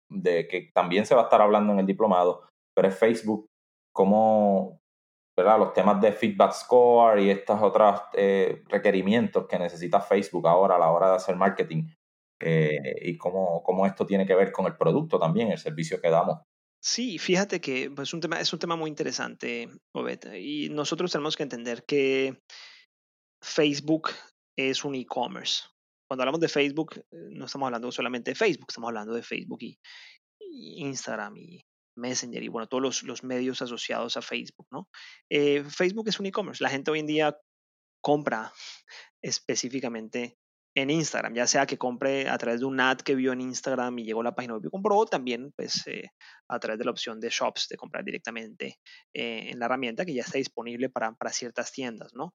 de, 0.09 0.47
que 0.47 0.71
también 0.73 1.05
se 1.05 1.15
va 1.15 1.21
a 1.21 1.23
estar 1.25 1.41
hablando 1.41 1.73
en 1.73 1.79
el 1.79 1.85
diplomado, 1.85 2.43
pero 2.75 2.87
es 2.87 2.97
Facebook, 2.97 3.47
como 3.93 4.79
¿verdad? 5.37 5.59
los 5.59 5.73
temas 5.73 5.99
de 6.01 6.11
feedback 6.11 6.53
score 6.53 7.19
y 7.21 7.29
estos 7.29 7.61
otros 7.61 8.01
eh, 8.13 8.63
requerimientos 8.67 9.47
que 9.47 9.59
necesita 9.59 10.01
Facebook 10.01 10.47
ahora 10.47 10.75
a 10.75 10.79
la 10.79 10.91
hora 10.91 11.09
de 11.09 11.15
hacer 11.15 11.35
marketing. 11.35 11.87
eh, 12.41 12.95
y 13.01 13.17
cómo, 13.17 13.63
cómo, 13.63 13.85
esto 13.85 14.05
tiene 14.05 14.25
que 14.25 14.35
ver 14.35 14.51
con 14.51 14.65
el 14.65 14.75
producto 14.75 15.17
también, 15.17 15.51
el 15.51 15.57
servicio 15.57 16.01
que 16.01 16.09
damos. 16.09 16.39
Sí, 16.85 17.17
fíjate 17.17 17.59
que 17.59 17.89
pues, 17.89 18.13
un 18.13 18.19
tema, 18.21 18.39
es 18.39 18.53
un 18.53 18.59
tema 18.59 18.75
muy 18.75 18.89
interesante, 18.89 19.69
Obed, 19.95 20.33
y 20.35 20.69
nosotros 20.69 21.11
tenemos 21.11 21.35
que 21.35 21.41
entender 21.41 21.83
que 21.83 22.41
Facebook 23.45 24.09
es 24.57 24.83
un 24.83 24.95
e-commerce. 24.95 25.63
Cuando 26.09 26.23
hablamos 26.23 26.41
de 26.41 26.49
Facebook, 26.49 26.95
eh, 26.97 27.29
no 27.31 27.45
estamos 27.45 27.67
hablando 27.67 27.91
solamente 27.91 28.31
de 28.31 28.35
Facebook, 28.35 28.67
estamos 28.69 28.87
hablando 28.87 29.13
de 29.13 29.21
Facebook 29.21 29.59
y, 29.61 29.79
Instagram 30.49 31.37
y 31.37 31.65
Messenger 31.97 32.43
y 32.43 32.47
bueno, 32.47 32.67
todos 32.67 33.03
los, 33.03 33.23
medios 33.23 33.61
asociados 33.61 34.17
a 34.17 34.21
Facebook, 34.21 34.67
¿no? 34.71 34.89
Eh, 35.29 35.63
Facebook 35.63 36.07
es 36.07 36.19
un 36.19 36.25
e-commerce. 36.25 36.63
La 36.63 36.69
gente 36.69 36.91
hoy 36.91 36.99
en 36.99 37.07
día 37.07 37.37
compra 38.01 38.51
específicamente 39.21 40.37
en 40.75 40.89
Instagram, 40.89 41.33
ya 41.33 41.47
sea 41.47 41.65
que 41.65 41.77
compre 41.77 42.27
a 42.27 42.37
través 42.37 42.59
de 42.59 42.65
un 42.65 42.79
ad 42.79 42.97
que 42.97 43.15
vio 43.15 43.31
en 43.31 43.41
Instagram 43.41 43.97
y 43.99 44.05
llegó 44.05 44.21
a 44.21 44.25
la 44.25 44.35
página 44.35 44.55
web 44.55 44.65
y 44.65 44.69
compró, 44.69 44.97
o 44.97 45.05
también 45.05 45.53
pues, 45.55 45.87
eh, 45.87 46.09
a 46.49 46.59
través 46.59 46.79
de 46.79 46.85
la 46.85 46.91
opción 46.91 47.19
de 47.19 47.29
shops, 47.29 47.67
de 47.69 47.77
comprar 47.77 48.03
directamente 48.03 48.79
en 49.13 49.57
la 49.57 49.65
herramienta 49.65 50.05
que 50.05 50.13
ya 50.13 50.21
está 50.21 50.37
disponible 50.37 50.89
para, 50.89 51.13
para 51.13 51.31
ciertas 51.31 51.71
tiendas, 51.71 52.13
¿no? 52.13 52.33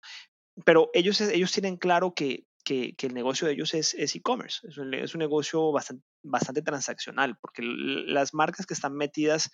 Pero 0.64 0.90
ellos, 0.94 1.20
ellos 1.20 1.52
tienen 1.52 1.76
claro 1.76 2.14
que, 2.14 2.46
que, 2.64 2.94
el 3.00 3.14
negocio 3.14 3.46
de 3.46 3.54
ellos 3.54 3.74
es 3.74 3.94
e-commerce, 3.94 4.66
es, 4.68 4.78
un, 4.78 4.94
es, 4.94 5.14
un, 5.14 5.18
negocio 5.18 5.72
bastante, 5.72 6.04
bastante 6.22 6.62
transaccional, 6.62 7.36
porque 7.40 7.62
las 7.62 8.34
marcas 8.34 8.66
que 8.66 8.74
están 8.74 8.94
metidas 8.94 9.50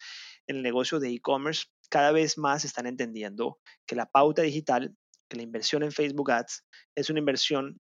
en 0.47 0.57
el 0.57 0.63
negocio 0.63 1.01
de 1.01 1.11
e-commerce 1.11 1.67
cada 1.91 2.13
vez 2.13 2.39
más 2.39 2.65
están 2.65 2.87
entendiendo 2.87 3.59
que 3.87 3.97
la 3.97 4.07
pauta 4.07 4.43
digital, 4.43 4.95
que 5.29 5.37
la 5.37 5.43
inversión 5.43 5.83
en 5.83 5.93
Facebook 5.93 6.31
Ads 6.31 6.65
es 6.95 7.11
una 7.11 7.21
inversión 7.21 7.81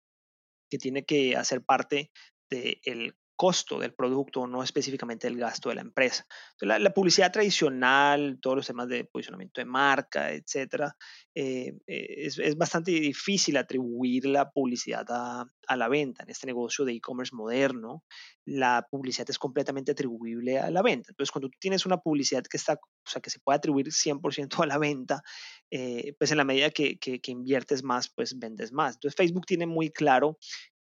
que 0.69 0.77
tiene 0.77 1.06
que 1.06 1.36
hacer 1.36 1.63
parte 1.63 2.12
del 2.49 3.15
costo 3.38 3.80
del 3.80 3.93
producto, 3.93 4.47
no 4.47 4.63
específicamente 4.63 5.28
el 5.28 5.38
gasto 5.38 5.69
de 5.69 5.76
la 5.76 5.82
empresa. 5.82 6.26
la, 6.60 6.89
publicidad 6.89 7.32
tradicional, 7.32 8.39
todos 8.41 8.58
los 8.58 8.67
temas 8.67 8.89
de 8.89 9.06
posicionamiento 9.06 9.62
de 9.62 9.65
marca, 9.65 10.32
etcétera, 10.32 10.95
eh, 11.36 11.78
eh, 11.86 12.26
es, 12.26 12.58
bastante 12.58 12.91
difícil 12.91 13.56
atribuir 13.58 14.26
la 14.26 14.50
publicidad 14.50 15.06
a, 15.10 15.45
la 15.76 15.88
venta. 15.88 16.23
En 16.23 16.32
este 16.32 16.47
negocio 16.47 16.84
de 16.84 16.93
e-commerce 16.93 17.36
moderno, 17.36 18.04
la 18.45 18.88
publicidad 18.89 19.30
es 19.30 19.38
completamente 19.38 19.91
atribuible 19.91 20.58
a 20.60 20.71
la 20.71 20.82
venta. 20.82 21.12
Entonces, 21.12 21.32
cuando 21.32 21.50
tú 21.50 21.58
tienes 21.60 21.86
una 21.86 21.97
publicidad 21.97 22.43
que 22.43 22.58
está, 22.58 22.73
o 22.73 23.10
sea, 23.10 23.21
que 23.21 23.30
se 23.30 23.39
puede 23.39 23.58
atribuir 23.58 23.88
100% 23.88 24.63
a 24.63 24.65
la 24.65 24.80
venta, 24.80 25.21
eh, 25.69 26.15
pues 26.17 26.32
en 26.32 26.38
la 26.38 26.43
medida 26.43 26.71
que, 26.71 26.97
que 26.97 27.32
inviertes 27.32 27.84
más, 27.84 28.10
pues 28.10 28.39
vendes 28.39 28.71
más. 28.71 28.95
Entonces, 28.95 29.15
Facebook 29.15 29.45
tiene 29.45 29.67
muy 29.67 29.91
claro 29.91 30.39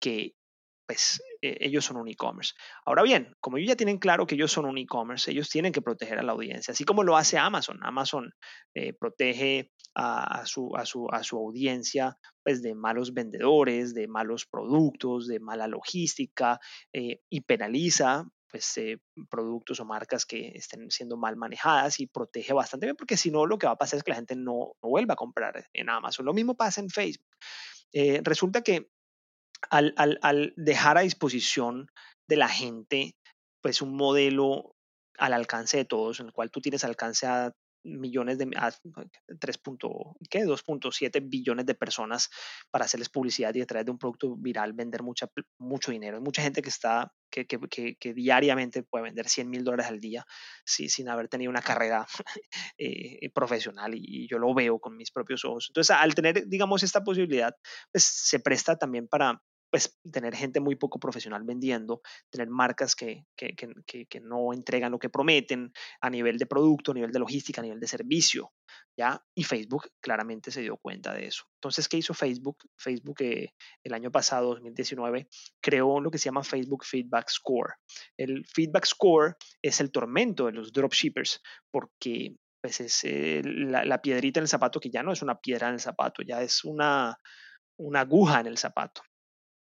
que 0.01 0.37
pues 0.87 1.21
eh, 1.43 1.57
ellos 1.61 1.85
son 1.85 1.97
un 1.97 2.09
e-commerce. 2.09 2.55
Ahora 2.85 3.03
bien, 3.03 3.35
como 3.41 3.57
ellos 3.57 3.69
ya 3.69 3.77
tienen 3.77 3.99
claro 3.99 4.27
que 4.27 4.37
ellos 4.37 4.53
son 4.53 4.67
un 4.67 4.79
e-commerce, 4.79 5.31
ellos 5.31 5.51
tienen 5.51 5.73
que 5.73 5.83
proteger 5.83 6.19
a 6.19 6.23
la 6.23 6.33
audiencia, 6.33 6.73
así 6.73 6.85
como 6.85 7.03
lo 7.03 7.17
hace 7.17 7.39
Amazon. 7.39 7.79
Amazon 7.83 8.33
eh, 8.75 8.93
protege 8.93 9.73
a, 9.95 10.45
su, 10.47 10.77
a, 10.77 10.87
su, 10.87 11.09
a, 11.11 11.23
su, 11.23 11.37
audiencia 11.37 12.17
pues, 12.45 12.63
de 12.63 12.75
malos 12.75 13.15
vendedores, 13.15 13.95
de 13.95 14.07
malos 14.07 14.47
productos, 14.47 15.27
de 15.27 15.41
mala 15.41 15.67
logística 15.67 16.61
eh, 16.93 17.21
y 17.29 17.41
penaliza 17.41 18.25
pues, 18.49 18.75
productos 19.29 19.81
o 19.81 19.85
marcas 19.85 20.25
que 20.25 20.53
estén 20.55 20.91
siendo 20.91 21.17
mal 21.17 21.37
manejadas 21.37 21.99
y 21.99 22.07
protege 22.07 22.53
bastante 22.53 22.87
bien, 22.87 22.97
porque 22.97 23.17
si 23.17 23.31
no, 23.31 23.45
lo 23.45 23.59
que 23.59 23.67
va 23.67 23.73
a 23.73 23.79
pasar 23.79 23.99
es 23.99 24.05
que 24.05 24.13
la 24.13 24.17
gente 24.17 24.37
no 24.37 24.75
vuelva 24.81 25.15
a 25.15 25.17
comprar 25.17 25.67
en 25.73 25.91
Amazon. 25.91 26.25
Lo 26.25 26.33
mismo 26.33 26.57
pasa 26.57 26.81
en 26.81 26.91
Facebook. 26.91 27.27
resulta 28.23 28.63
que 28.63 28.91
al, 29.71 30.53
dejar 30.57 30.99
a 30.99 31.03
disposición 31.03 31.89
de 32.29 32.37
la 32.37 32.49
gente 32.49 33.15
pues 33.63 33.83
un 33.83 33.97
modelo 33.97 34.75
al 35.19 35.33
alcance 35.33 35.79
de 35.79 35.85
todos, 35.85 36.21
en 36.21 36.27
el 36.27 36.33
cual 36.33 36.51
tú 36.51 36.61
tienes 36.61 36.85
alcance 36.85 37.27
a 37.27 37.53
millones 37.87 38.39
de, 38.39 38.51
a 38.57 38.71
3. 39.39 39.61
¿qué? 40.31 40.45
2.7 40.45 41.29
billones 41.29 41.67
de 41.67 41.75
personas 41.75 42.31
para 42.71 42.85
hacerles 42.85 43.09
publicidad 43.09 43.55
y 43.55 43.63
a 43.63 43.67
través 43.67 43.87
de 43.87 43.93
un 43.93 43.99
producto 43.99 44.37
viral 44.37 44.73
vender 44.73 45.03
mucha, 45.03 45.29
mucho 45.59 45.93
dinero. 45.93 46.17
Hay 46.17 46.23
mucha 46.23 46.43
gente 46.43 46.63
que 46.63 46.69
está, 46.69 47.13
que, 47.31 47.47
que, 47.47 48.15
diariamente 48.15 48.83
puede 48.83 49.05
vender 49.05 49.29
100 49.29 49.51
mil 49.51 49.65
dólares 49.65 49.87
al 49.87 50.01
día 50.01 50.27
sin 50.65 51.09
haber 51.09 51.29
tenido 51.29 51.51
una 51.51 51.63
carrera 51.63 52.07
eh, 52.79 53.31
profesional 53.31 53.95
y, 53.95 54.27
yo 54.29 54.39
lo 54.39 54.53
veo 54.55 54.79
con 54.79 54.97
mis 54.97 55.11
propios 55.11 55.45
ojos. 55.45 55.67
Entonces, 55.71 55.97
al 55.97 56.15
tener, 56.15 56.47
digamos, 56.49 56.83
esta 56.83 57.05
posibilidad, 57.05 57.55
pues 57.93 58.05
se 58.05 58.41
presta 58.41 58.77
también 58.77 59.07
para, 59.09 59.41
pues 59.77 59.99
tener 60.11 60.35
gente 60.35 60.59
muy 60.59 60.75
poco 60.77 60.99
profesional 60.99 61.45
vendiendo, 61.45 62.01
tener 62.31 62.49
marcas 62.49 62.97
que, 62.97 63.27
que, 63.37 63.55
que, 63.55 64.07
que, 64.07 64.21
no 64.21 64.55
entregan 64.55 64.91
lo 64.91 64.99
que 64.99 65.11
prometen 65.11 65.71
a 66.01 66.09
nivel 66.09 66.39
de 66.39 66.47
producto, 66.47 66.93
a 66.93 66.95
nivel 66.95 67.13
de 67.13 67.19
logística, 67.19 67.61
a 67.61 67.65
nivel 67.65 67.79
de 67.79 67.87
servicio, 67.87 68.55
¿ya? 68.97 69.23
Y 69.35 69.45
Facebook 69.45 69.91
claramente 70.01 70.51
se 70.51 70.63
dio 70.63 70.79
cuenta 70.79 71.13
de 71.13 71.27
eso. 71.27 71.45
Entonces, 71.59 71.91
¿qué 71.91 71.99
hizo 71.99 72.15
Facebook? 72.15 72.57
Facebook 72.79 73.17
eh, 73.21 73.53
el 73.85 73.93
año 73.93 74.11
pasado, 74.11 74.55
2019, 74.55 75.29
creó 75.61 76.01
lo 76.01 76.11
que 76.11 76.17
se 76.17 76.25
llama 76.25 76.43
Facebook 76.43 76.87
Feedback 76.87 77.29
Score. 77.29 77.75
El 78.17 78.47
Feedback 78.47 78.87
Score 78.87 79.37
es 79.61 79.79
el 79.83 79.93
tormento 79.93 80.47
de 80.47 80.53
los 80.53 80.73
dropshippers 80.73 81.43
porque 81.71 82.35
pues 82.63 82.81
es 82.81 83.05
eh, 83.05 83.43
la, 83.45 83.85
la 83.85 84.01
piedrita 84.01 84.41
en 84.41 84.45
el 84.45 84.49
zapato 84.49 84.81
que 84.81 84.89
ya 84.89 85.03
no 85.03 85.13
es 85.13 85.21
una 85.21 85.39
piedra 85.39 85.69
en 85.69 85.75
el 85.75 85.81
zapato, 85.81 86.23
ya 86.23 86.41
es 86.41 86.65
una, 86.65 87.19
una 87.77 88.01
aguja 88.01 88.41
en 88.41 88.47
el 88.47 88.57
zapato. 88.57 89.03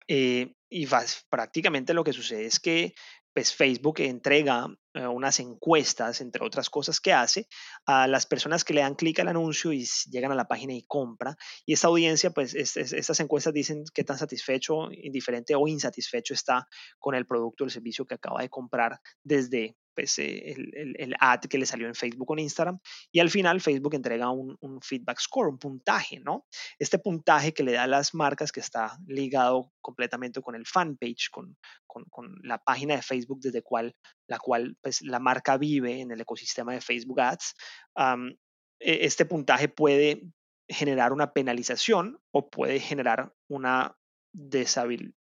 Eh, 0.08 0.54
y 0.70 0.88
prácticamente 1.30 1.94
lo 1.94 2.04
que 2.04 2.14
sucede 2.14 2.46
es 2.46 2.60
que 2.60 2.94
pues, 3.38 3.54
Facebook 3.54 4.00
entrega 4.00 4.68
eh, 4.96 5.06
unas 5.06 5.40
encuestas, 5.40 6.22
entre 6.22 6.44
otras 6.44 6.72
cosas 6.72 7.00
que 7.00 7.14
hace, 7.14 7.48
a 7.86 8.08
las 8.08 8.26
personas 8.26 8.64
que 8.64 8.74
le 8.74 8.82
dan 8.82 8.96
clic 8.96 9.20
al 9.20 9.28
anuncio 9.28 9.72
y 9.72 9.88
llegan 10.10 10.32
a 10.32 10.36
la 10.36 10.48
página 10.48 10.74
y 10.74 10.82
compra. 10.88 11.38
Y 11.64 11.74
esta 11.74 11.88
audiencia, 11.88 12.32
pues 12.32 12.56
estas 12.56 13.20
encuestas 13.20 13.54
dicen 13.54 13.84
qué 13.94 14.04
tan 14.04 14.18
satisfecho, 14.18 14.92
indiferente 14.92 15.54
o 15.54 15.68
insatisfecho 15.68 16.34
está 16.34 16.68
con 16.98 17.14
el 17.14 17.28
producto 17.28 17.64
o 17.64 17.68
el 17.68 17.72
servicio 17.72 18.08
que 18.08 18.16
acaba 18.16 18.42
de 18.42 18.50
comprar 18.50 19.00
desde 19.24 19.78
pues, 19.98 20.20
eh, 20.20 20.52
el, 20.52 20.96
el, 21.00 21.16
ad 21.20 21.40
que 21.40 21.58
le 21.58 21.66
salió 21.66 21.88
en 21.88 21.96
Facebook 21.96 22.30
o 22.30 22.34
en 22.36 22.44
Instagram. 22.44 22.80
Y 23.12 23.20
al 23.20 23.32
final 23.32 23.62
Facebook 23.62 23.96
entrega 23.96 24.30
un, 24.30 24.56
un, 24.62 24.80
feedback 24.80 25.20
score, 25.20 25.50
un 25.50 25.58
puntaje, 25.58 26.20
¿no? 26.20 26.46
Este 26.78 27.00
puntaje 27.00 27.52
que 27.52 27.64
le 27.64 27.72
da 27.72 27.84
a 27.84 27.88
las 27.88 28.14
marcas 28.14 28.52
que 28.52 28.60
está 28.60 28.96
ligado 29.08 29.74
completamente 29.82 30.40
con 30.40 30.54
el 30.54 30.68
fanpage, 30.68 31.32
con, 31.32 31.58
con, 31.88 32.04
con 32.12 32.36
la 32.44 32.60
página 32.60 32.96
de 32.96 33.02
Facebook 33.02 33.40
desde 33.42 33.64
cual, 33.64 33.96
la 34.28 34.38
cual 34.38 34.78
pues, 34.84 35.02
la 35.02 35.18
marca 35.18 35.58
vive 35.58 36.00
en 36.00 36.12
el 36.12 36.22
ecosistema 36.22 36.74
de 36.74 36.82
Facebook 36.82 37.20
Ads. 37.20 37.56
E, 38.80 39.06
este 39.08 39.26
puntaje 39.26 39.68
puede 39.68 40.30
generar 40.70 41.12
una 41.12 41.34
penalización 41.34 42.20
o 42.32 42.52
puede 42.52 42.80
generar 42.80 43.34
una 43.48 43.98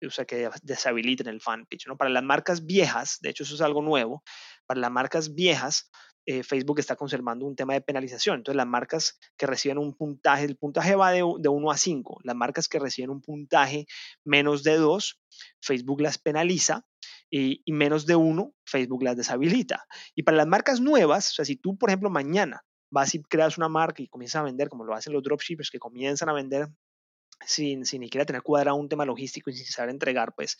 o 0.06 0.10
sea, 0.10 0.24
que 0.24 0.50
deshabiliten 0.62 1.26
el 1.26 1.40
fanpage. 1.40 1.86
¿no? 1.86 1.96
Para 1.96 2.10
las 2.10 2.22
marcas 2.22 2.66
viejas, 2.66 3.18
de 3.20 3.30
hecho 3.30 3.44
eso 3.44 3.54
es 3.54 3.60
algo 3.60 3.82
nuevo, 3.82 4.22
para 4.66 4.80
las 4.80 4.90
marcas 4.90 5.34
viejas, 5.34 5.90
eh, 6.28 6.42
Facebook 6.42 6.80
está 6.80 6.96
conservando 6.96 7.46
un 7.46 7.54
tema 7.54 7.74
de 7.74 7.80
penalización. 7.80 8.38
Entonces, 8.38 8.56
las 8.56 8.66
marcas 8.66 9.18
que 9.36 9.46
reciben 9.46 9.78
un 9.78 9.94
puntaje, 9.96 10.44
el 10.44 10.56
puntaje 10.56 10.96
va 10.96 11.12
de, 11.12 11.22
de 11.38 11.48
1 11.48 11.70
a 11.70 11.76
5. 11.76 12.20
Las 12.24 12.34
marcas 12.34 12.68
que 12.68 12.80
reciben 12.80 13.10
un 13.10 13.22
puntaje 13.22 13.86
menos 14.24 14.64
de 14.64 14.76
2, 14.76 15.20
Facebook 15.60 16.00
las 16.00 16.18
penaliza 16.18 16.84
y, 17.30 17.62
menos 17.72 18.06
de 18.06 18.16
1, 18.16 18.52
Facebook 18.64 19.04
las 19.04 19.16
deshabilita. 19.16 19.86
Y 20.16 20.24
para 20.24 20.36
las 20.36 20.48
marcas 20.48 20.80
nuevas, 20.80 21.30
o 21.30 21.34
sea, 21.34 21.44
si 21.44 21.56
tú, 21.56 21.78
por 21.78 21.90
ejemplo, 21.90 22.10
mañana 22.10 22.62
vas 22.90 23.14
y 23.14 23.22
creas 23.22 23.56
una 23.56 23.68
marca 23.68 24.02
y 24.02 24.08
comienzas 24.08 24.40
a 24.40 24.44
vender, 24.44 24.68
como 24.68 24.84
lo 24.84 24.94
hacen 24.94 25.12
los 25.12 25.22
dropshippers 25.22 25.70
que 25.70 25.78
comienzan 25.78 26.28
a 26.28 26.32
vender 26.32 26.68
sin, 27.44 27.84
sin 27.84 28.00
ni 28.00 28.06
siquiera 28.06 28.24
tener 28.24 28.42
cuadrado 28.42 28.76
un 28.76 28.88
tema 28.88 29.04
logístico 29.04 29.50
y 29.50 29.54
sin 29.54 29.66
saber 29.66 29.90
entregar, 29.90 30.34
pues, 30.34 30.56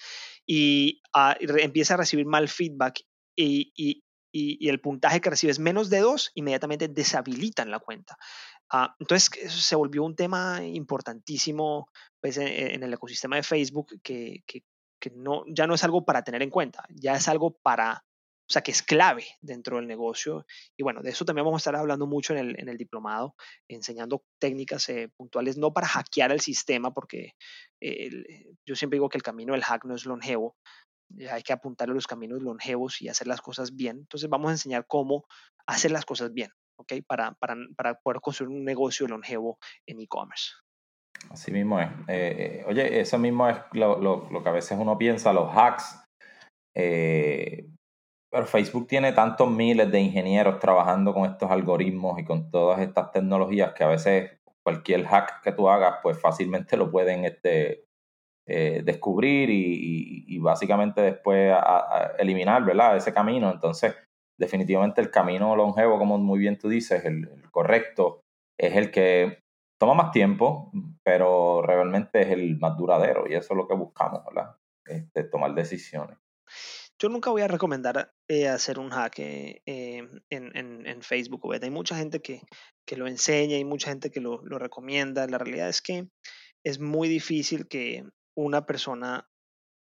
y, 0.46 1.00
ah, 1.12 1.36
empieza 1.40 1.94
a 1.94 1.96
recibir 1.96 2.26
mal 2.26 2.48
feedback 2.48 3.00
y, 3.36 4.02
el 4.32 4.80
puntaje 4.80 5.22
que 5.22 5.30
recibe 5.30 5.50
es 5.50 5.58
menos 5.58 5.88
de 5.88 6.00
dos, 6.00 6.30
inmediatamente 6.34 6.88
deshabilitan 6.88 7.70
la 7.70 7.78
cuenta. 7.78 8.18
Uh, 8.70 8.88
entonces, 8.98 9.30
se 9.50 9.76
volvió 9.76 10.02
un 10.02 10.14
tema 10.14 10.62
importantísimo 10.62 11.88
pues, 12.20 12.36
en, 12.36 12.82
el 12.82 12.92
ecosistema 12.92 13.36
de 13.36 13.42
Facebook 13.42 13.98
que, 14.02 14.42
no, 15.14 15.44
ya 15.46 15.66
no 15.66 15.74
es 15.74 15.84
algo 15.84 16.04
para 16.04 16.22
tener 16.22 16.42
en 16.42 16.50
cuenta, 16.50 16.84
ya 16.90 17.14
es 17.14 17.28
algo 17.28 17.56
para 17.62 18.04
o 18.48 18.52
sea, 18.52 18.62
que 18.62 18.70
es 18.70 18.82
clave 18.82 19.26
dentro 19.40 19.76
del 19.76 19.88
negocio. 19.88 20.46
Y 20.76 20.84
bueno, 20.84 21.02
de 21.02 21.10
eso 21.10 21.24
también 21.24 21.44
vamos 21.44 21.58
a 21.58 21.62
estar 21.62 21.76
hablando 21.76 22.06
mucho 22.06 22.32
en 22.32 22.68
el, 22.68 22.76
diplomado, 22.76 23.34
enseñando 23.66 24.22
técnicas 24.38 24.88
eh, 24.88 25.10
puntuales, 25.16 25.58
no 25.58 25.72
para 25.72 25.88
hackear 25.88 26.30
el 26.30 26.40
sistema, 26.40 26.94
porque 26.94 27.32
yo 27.80 28.76
siempre 28.76 28.96
digo 28.96 29.08
que 29.08 29.18
el 29.18 29.24
camino 29.24 29.52
del 29.52 29.64
hack 29.64 29.84
no 29.84 29.96
es 29.96 30.06
longevo, 30.06 30.56
hay 31.30 31.42
que 31.42 31.52
apuntar 31.52 31.90
a 31.90 31.94
los 31.94 32.06
caminos 32.06 32.42
longevos 32.42 33.00
y 33.02 33.08
hacer 33.08 33.26
las 33.26 33.40
cosas 33.40 33.74
bien. 33.74 33.98
Entonces 33.98 34.28
vamos 34.28 34.48
a 34.48 34.52
enseñar 34.52 34.86
cómo 34.86 35.24
hacer 35.66 35.90
las 35.90 36.04
cosas 36.04 36.32
bien, 36.32 36.50
¿ok? 36.78 36.94
Para, 37.06 37.32
para, 37.32 37.56
para 37.76 37.94
poder 38.00 38.20
construir 38.20 38.56
un 38.56 38.64
negocio 38.64 39.06
longevo 39.06 39.58
en 39.86 40.00
e-commerce. 40.00 40.52
Así 41.30 41.50
mismo 41.50 41.80
es. 41.80 41.88
Eh, 42.08 42.36
eh, 42.38 42.64
oye, 42.66 43.00
eso 43.00 43.18
mismo 43.18 43.48
es 43.48 43.56
lo, 43.72 44.00
lo, 44.00 44.28
lo, 44.30 44.42
que 44.42 44.48
a 44.48 44.52
veces 44.52 44.78
uno 44.78 44.98
piensa, 44.98 45.32
los 45.32 45.50
hacks 45.56 46.02
Eh, 46.74 47.66
pero 48.30 48.46
Facebook 48.46 48.86
tiene 48.86 49.12
tantos 49.12 49.50
miles 49.50 49.90
de 49.90 49.98
ingenieros 50.00 50.58
trabajando 50.58 51.14
con 51.14 51.24
estos 51.24 51.50
algoritmos 51.50 52.18
y 52.18 52.24
con 52.24 52.50
todas 52.50 52.80
estas 52.80 53.10
tecnologías 53.10 53.72
que 53.72 53.84
a 53.84 53.88
veces 53.88 54.38
cualquier 54.62 55.06
hack 55.06 55.42
que 55.42 55.52
tú 55.52 55.70
hagas, 55.70 56.00
pues 56.02 56.20
fácilmente 56.20 56.76
lo 56.76 56.90
pueden 56.90 57.24
este, 57.24 57.85
eh, 58.48 58.82
descubrir 58.84 59.50
y, 59.50 60.38
básicamente 60.38 61.00
después 61.00 61.52
eliminar, 62.18 62.64
¿verdad? 62.64 62.96
Ese 62.96 63.12
camino. 63.12 63.50
Entonces, 63.50 63.94
definitivamente 64.38 65.00
el 65.00 65.10
camino 65.10 65.56
longevo, 65.56 65.98
como 65.98 66.18
muy 66.18 66.38
bien 66.38 66.58
tú 66.58 66.68
dices, 66.68 67.04
el, 67.04 67.28
correcto, 67.50 68.22
es 68.58 68.76
el 68.76 68.90
que 68.90 69.42
toma 69.78 69.94
más 69.94 70.12
tiempo, 70.12 70.70
pero 71.02 71.62
realmente 71.62 72.22
es 72.22 72.28
el 72.28 72.58
más 72.58 72.76
duradero 72.76 73.24
y 73.28 73.34
eso 73.34 73.54
es 73.54 73.56
lo 73.56 73.66
que 73.66 73.74
buscamos, 73.74 74.24
¿verdad? 74.24 74.56
Este, 74.86 75.24
tomar 75.24 75.54
decisiones. 75.54 76.16
Yo 76.98 77.08
nunca 77.08 77.30
voy 77.30 77.42
a 77.42 77.48
recomendar 77.48 78.12
eh, 78.28 78.48
hacer 78.48 78.78
un 78.78 78.90
hack 78.90 79.18
eh, 79.18 79.60
en, 79.66 80.22
en, 80.30 80.86
en, 80.86 81.02
Facebook 81.02 81.44
o 81.44 81.52
Hay 81.52 81.70
mucha 81.70 81.96
gente 81.96 82.22
que, 82.22 82.40
que, 82.86 82.96
lo 82.96 83.06
enseña 83.06 83.58
y 83.58 83.64
mucha 83.64 83.90
gente 83.90 84.10
que 84.10 84.20
lo, 84.20 84.40
lo 84.44 84.58
recomienda. 84.58 85.26
La 85.26 85.36
realidad 85.36 85.68
es 85.68 85.82
que 85.82 86.08
es 86.64 86.80
muy 86.80 87.08
difícil 87.08 87.68
que 87.68 88.04
una 88.36 88.66
persona 88.66 89.28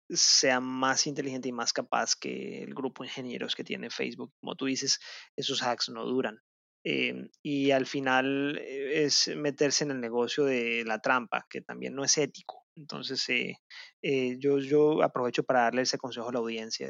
sea 0.09 0.61
más 0.61 1.07
inteligente 1.07 1.49
y 1.49 1.53
más 1.53 1.73
capaz 1.73 2.15
que 2.15 2.63
el 2.63 2.75
grupo 2.75 3.03
de 3.03 3.09
ingenieros 3.09 3.55
que 3.55 3.65
tiene 3.65 3.91
Facebook. 3.91 4.33
Como 4.41 4.55
tú 4.55 4.67
dices, 4.67 5.01
esos 5.37 5.63
hacks 5.63 5.89
no 5.89 6.05
duran. 6.05 6.41
Em, 6.89 7.29
y 7.43 7.73
al 7.73 7.85
final 7.87 8.59
eh, 8.61 9.05
es 9.05 9.29
meterse 9.37 9.83
en 9.83 9.91
el 9.91 10.01
negocio 10.01 10.45
de 10.45 10.85
la 10.87 11.01
trampa, 11.01 11.45
que 11.51 11.61
también 11.61 11.97
no 11.97 12.05
es 12.05 12.17
ético. 12.17 12.65
Entonces, 12.77 13.29
eh, 13.29 13.57
eh, 14.03 14.37
yo, 14.39 14.59
yo 14.59 15.03
aprovecho 15.03 15.43
para 15.43 15.63
darle 15.63 15.83
ese 15.83 15.99
consejo 15.99 16.29
a 16.29 16.33
la 16.33 16.39
audiencia. 16.39 16.89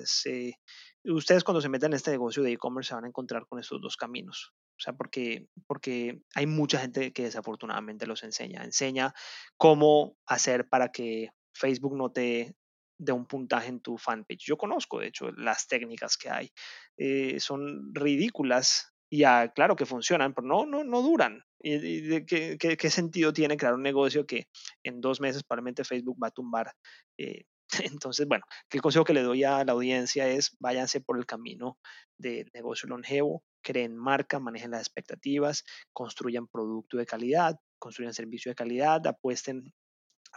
ustedes 1.04 1.44
cuando 1.44 1.62
se 1.62 1.70
metan 1.70 1.92
en 1.92 1.96
este 1.96 2.10
negocio 2.10 2.42
de 2.42 2.52
e-commerce 2.52 2.88
se 2.88 2.94
van 2.94 3.04
a 3.04 3.08
encontrar 3.08 3.46
con 3.48 3.58
estos 3.58 3.80
dos 3.80 3.96
caminos. 3.96 4.52
O 4.78 4.80
sea, 4.82 4.92
porque, 4.92 5.48
porque 5.66 6.20
hay 6.34 6.46
mucha 6.46 6.78
gente 6.78 7.14
que 7.14 7.22
desafortunadamente 7.22 8.06
los 8.06 8.22
enseña. 8.22 8.64
Enseña 8.64 9.14
cómo 9.56 10.18
hacer 10.26 10.68
para 10.68 10.92
que 10.92 11.30
Facebook 11.56 11.96
no 11.96 12.10
te 12.10 12.54
de 12.98 13.12
un 13.12 13.26
puntaje 13.26 13.68
en 13.68 13.80
tu 13.80 13.98
fanpage. 13.98 14.46
Yo 14.46 14.56
conozco, 14.56 15.00
de 15.00 15.08
hecho, 15.08 15.30
las 15.32 15.66
técnicas 15.66 16.16
que 16.16 16.30
hay. 16.30 16.50
Eh, 16.96 17.40
son 17.40 17.94
ridículas 17.94 18.92
y 19.10 19.18
ya, 19.18 19.52
claro 19.52 19.76
que 19.76 19.86
funcionan, 19.86 20.34
pero 20.34 20.46
no, 20.46 20.66
no, 20.66 20.84
no 20.84 21.02
duran. 21.02 21.42
¿Y, 21.60 22.00
de 22.00 22.26
qué, 22.26 22.56
qué, 22.58 22.90
sentido 22.90 23.32
tiene 23.32 23.56
crear 23.56 23.74
un 23.74 23.82
negocio 23.82 24.26
que 24.26 24.46
en 24.84 25.00
dos 25.00 25.20
meses 25.20 25.42
probablemente 25.42 25.84
Facebook 25.84 26.18
va 26.22 26.28
a 26.28 26.32
tumbar? 26.32 26.72
Eh, 27.18 27.44
entonces, 28.00 28.26
bueno, 28.26 28.44
el 28.70 28.80
consejo 28.80 29.04
que 29.04 29.14
le 29.14 29.22
doy 29.22 29.44
a 29.44 29.64
la 29.64 29.72
audiencia 29.72 30.28
es 30.28 30.56
váyanse 30.60 31.00
por 31.00 31.18
el 31.18 31.26
camino 31.26 31.78
del 32.18 32.48
negocio 32.54 32.88
longevo, 32.88 33.42
creen 33.62 33.96
marca, 33.96 34.38
manejen 34.38 34.70
las 34.72 34.82
expectativas, 34.82 35.64
construyan 35.92 36.46
producto 36.46 36.96
de 36.96 37.06
calidad, 37.06 37.56
construyan 37.78 38.14
servicio 38.14 38.50
de 38.50 38.56
calidad, 38.56 39.06
apuesten 39.06 39.72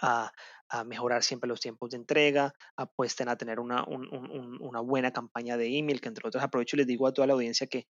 a, 0.01 0.31
mejorar 0.85 1.23
siempre 1.23 1.47
los 1.47 1.59
tiempos 1.59 1.89
de 1.89 1.97
entrega, 1.97 2.53
apuesten 2.77 3.27
a 3.27 3.35
tener 3.35 3.59
una, 3.59 3.83
buena 4.83 5.11
campaña 5.11 5.57
de 5.57 5.75
email, 5.75 5.99
que 5.99 6.09
entre 6.09 6.27
otros 6.27 6.43
aprovecho 6.43 6.75
y 6.75 6.77
les 6.77 6.85
digo 6.85 7.07
a 7.07 7.11
toda 7.11 7.25
la 7.25 7.33
audiencia 7.33 7.65
que, 7.65 7.87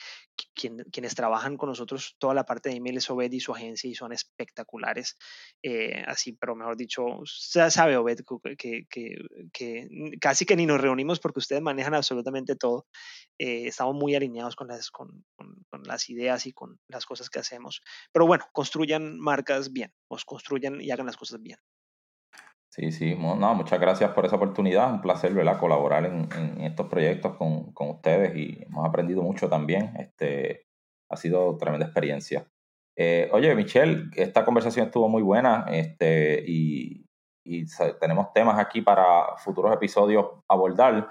quienes 0.55 1.13
trabajan 1.13 1.57
con 1.57 1.67
nosotros, 1.67 2.15
toda 2.19 2.33
la 2.33 2.45
parte 2.45 2.69
de 2.69 2.77
email 2.77 2.95
es 2.95 3.09
Obed 3.09 3.33
y 3.33 3.41
su 3.41 3.53
agencia 3.53 3.89
y 3.89 3.95
son 3.95 4.13
espectaculares. 4.13 5.17
Eh, 5.61 6.05
así, 6.07 6.31
pero 6.31 6.55
mejor 6.55 6.77
dicho, 6.77 7.03
ya 7.53 7.69
sabe 7.69 7.97
Obed 7.97 8.21
que, 8.57 8.87
casi 10.21 10.45
que 10.45 10.55
ni 10.55 10.65
nos 10.65 10.79
reunimos 10.79 11.19
porque 11.19 11.39
ustedes 11.39 11.61
manejan 11.61 11.95
absolutamente 11.95 12.55
todo. 12.55 12.87
Eh, 13.37 13.67
estamos 13.67 13.93
muy 13.93 14.15
alineados 14.15 14.55
con 14.55 14.69
las, 14.69 14.89
con 14.89 15.25
las 15.83 16.09
ideas 16.09 16.45
y 16.45 16.53
con 16.53 16.79
las 16.87 17.05
cosas 17.05 17.29
que 17.29 17.39
hacemos. 17.39 17.81
Pero 18.13 18.25
bueno, 18.25 18.45
construyan 18.53 19.19
marcas 19.19 19.73
bien, 19.73 19.93
os 20.07 20.23
construyan 20.23 20.79
y 20.81 20.91
hagan 20.91 21.05
las 21.05 21.17
cosas 21.17 21.41
bien. 21.41 21.59
Sí, 22.79 22.93
sí, 22.93 23.15
no, 23.15 23.55
muchas 23.55 23.77
gracias 23.77 24.11
por 24.11 24.25
esa 24.25 24.37
oportunidad. 24.37 24.89
Un 24.89 25.01
placer 25.01 25.33
¿verdad? 25.33 25.59
colaborar 25.59 26.05
en, 26.05 26.61
estos 26.61 26.87
proyectos 26.87 27.35
con, 27.35 27.73
ustedes 27.75 28.33
y 28.37 28.63
hemos 28.63 28.87
aprendido 28.87 29.21
mucho 29.21 29.49
también. 29.49 29.93
Este, 29.97 30.65
ha 31.11 31.17
sido 31.17 31.57
tremenda 31.57 31.87
experiencia. 31.87 32.47
Eh, 32.97 33.29
oye, 33.33 33.53
Michelle, 33.53 34.09
esta 34.15 34.45
conversación 34.45 34.85
estuvo 34.85 35.09
muy 35.09 35.21
buena 35.21 35.65
este, 35.69 36.41
y, 36.47 37.05
y 37.45 37.65
tenemos 37.99 38.31
temas 38.31 38.57
aquí 38.57 38.81
para 38.81 39.35
futuros 39.35 39.73
episodios 39.73 40.27
abordar, 40.47 41.09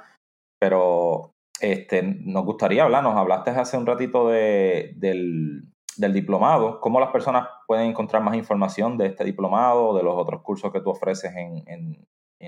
pero 0.59 1.33
este, 1.61 2.03
nos 2.03 2.47
gustaría 2.47 2.85
hablar, 2.85 3.03
nos 3.03 3.15
hablaste 3.15 3.51
hace 3.51 3.77
un 3.77 3.85
ratito 3.85 4.31
de, 4.31 4.95
del, 4.97 5.68
del 5.99 6.13
diplomado, 6.13 6.81
¿cómo 6.81 7.01
las 7.01 7.11
personas 7.11 7.49
pueden 7.67 7.91
encontrar 7.91 8.23
más 8.23 8.37
información 8.37 8.97
de 8.97 9.07
este 9.07 9.25
diplomado 9.25 9.89
o 9.89 9.97
de 9.97 10.03
los 10.03 10.15
otros 10.17 10.43
cursos 10.43 10.73
que 10.73 10.81
tú 10.81 10.91
ofreces 10.91 11.33
en, 11.35 12.07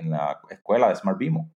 la 0.09 0.39
escuela 0.49 0.89
de 0.89 0.95
Smart 0.95 1.17
Bimo? 1.17 1.53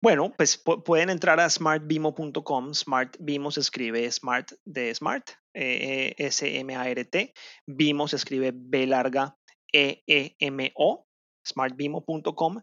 Bueno, 0.00 0.32
pues 0.36 0.56
pueden 0.56 1.10
entrar 1.10 1.40
a 1.40 1.50
smartbimo.com. 1.50 2.72
Smart 2.72 3.16
Bimo 3.18 3.50
se 3.50 3.60
escribe 3.60 4.10
Smart 4.10 4.52
de 4.64 4.94
Smart, 4.94 5.30
S-M-A-R-T. 5.52 7.34
Bimo 7.66 8.06
se 8.06 8.16
escribe 8.16 8.52
B 8.54 8.86
larga 8.86 9.36
E-E-M-O, 9.72 11.06
smartbimo.com. 11.44 12.62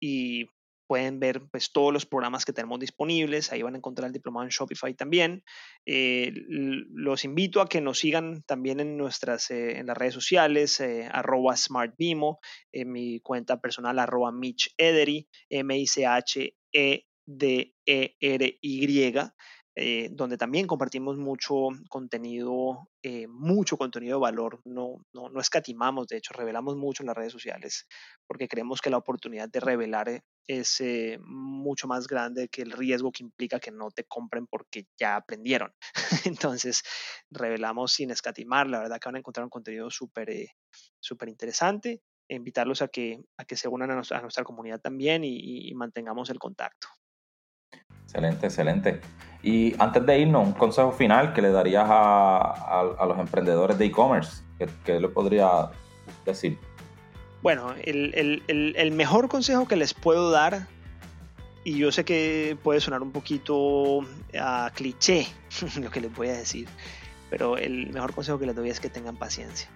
y 0.00 0.46
pueden 0.90 1.20
ver 1.20 1.42
pues, 1.52 1.70
todos 1.70 1.92
los 1.92 2.04
programas 2.04 2.44
que 2.44 2.52
tenemos 2.52 2.80
disponibles, 2.80 3.52
ahí 3.52 3.62
van 3.62 3.74
a 3.74 3.78
encontrar 3.78 4.08
el 4.08 4.12
diplomado 4.12 4.42
en 4.42 4.50
Shopify 4.50 4.92
también. 4.92 5.44
Eh, 5.86 6.32
los 6.48 7.24
invito 7.24 7.60
a 7.60 7.68
que 7.68 7.80
nos 7.80 8.00
sigan 8.00 8.42
también 8.42 8.80
en 8.80 8.96
nuestras 8.96 9.52
eh, 9.52 9.78
en 9.78 9.86
las 9.86 9.96
redes 9.96 10.14
sociales, 10.14 10.80
eh, 10.80 11.08
arroba 11.12 11.56
smartbimo, 11.56 12.40
en 12.72 12.90
mi 12.90 13.20
cuenta 13.20 13.60
personal 13.60 14.00
arroba 14.00 14.32
Mitch 14.32 14.74
Edery, 14.76 15.28
M-I-C-H-E-D-E-R-Y. 15.48 16.50
Eh, 19.76 20.08
donde 20.12 20.36
también 20.36 20.66
compartimos 20.66 21.16
mucho 21.16 21.68
contenido, 21.88 22.90
eh, 23.02 23.28
mucho 23.28 23.76
contenido 23.76 24.18
de 24.18 24.22
valor. 24.22 24.60
No, 24.64 25.06
no, 25.14 25.30
no, 25.30 25.40
escatimamos, 25.40 26.08
de 26.08 26.16
hecho, 26.16 26.34
revelamos 26.34 26.76
mucho 26.76 27.02
en 27.02 27.06
las 27.06 27.16
redes 27.16 27.32
sociales 27.32 27.86
porque 28.26 28.48
creemos 28.48 28.80
que 28.80 28.90
la 28.90 28.96
oportunidad 28.96 29.48
de 29.48 29.60
revelar 29.60 30.22
eh, 30.58 31.14
es 31.14 31.20
mucho 31.20 31.86
más 31.86 32.06
grande 32.06 32.48
que 32.48 32.62
el 32.62 32.72
riesgo 32.72 33.12
que 33.12 33.22
implica 33.22 33.60
que 33.60 33.70
no 33.70 33.90
te 33.90 34.04
compren 34.04 34.46
porque 34.46 34.86
ya 34.98 35.16
aprendieron. 35.16 35.72
Entonces, 36.24 36.82
revelamos 37.30 37.92
sin 37.92 38.10
escatimar. 38.10 38.68
La 38.68 38.80
verdad 38.80 38.98
que 38.98 39.08
van 39.08 39.16
a 39.16 39.18
encontrar 39.18 39.44
un 39.44 39.50
contenido 39.50 39.90
súper 39.90 40.30
súper 41.00 41.28
interesante. 41.28 42.02
E 42.28 42.36
invitarlos 42.36 42.80
a 42.80 42.88
que, 42.88 43.20
a 43.38 43.44
que 43.44 43.56
se 43.56 43.66
unan 43.66 43.90
a 43.90 43.96
nuestra, 43.96 44.44
comunidad 44.44 44.80
también 44.80 45.24
y 45.24 45.74
mantengamos 45.74 46.30
el 46.30 46.38
contacto. 46.38 46.86
Excelente, 48.12 48.46
excelente. 48.46 49.00
Y 49.40 49.72
antes 49.80 50.04
de 50.04 50.18
irnos, 50.18 50.44
un 50.44 50.52
consejo 50.52 50.90
final 50.90 51.32
que 51.32 51.40
le 51.40 51.52
darías 51.52 51.86
a, 51.88 53.06
los 53.06 53.18
emprendedores 53.20 53.78
de 53.78 53.86
e-commerce, 53.86 54.42
¿qué, 54.84 54.98
le 54.98 55.08
podría 55.08 55.70
decir? 56.26 56.58
Bueno, 57.42 57.74
el, 57.84 58.92
mejor 58.92 59.28
consejo 59.28 59.66
que 59.66 59.76
les 59.76 59.94
puedo 59.94 60.30
dar, 60.30 60.66
y 61.64 61.78
yo 61.78 61.90
sé 61.90 62.04
que 62.04 62.56
puede 62.62 62.80
sonar 62.80 63.02
un 63.02 63.12
poquito 63.12 64.02
a 64.38 64.66
ah, 64.66 64.70
cliché 64.70 65.26
lo 65.80 65.90
que 65.90 66.00
les 66.00 66.14
voy 66.14 66.28
a 66.28 66.32
decir, 66.32 66.68
pero 67.30 67.56
el 67.56 67.92
mejor 67.92 68.14
consejo 68.14 68.38
que 68.38 68.46
les 68.46 68.56
doy 68.56 68.68
es 68.68 68.80
que 68.80 68.90
tengan 68.90 69.16
paciencia. 69.16 69.68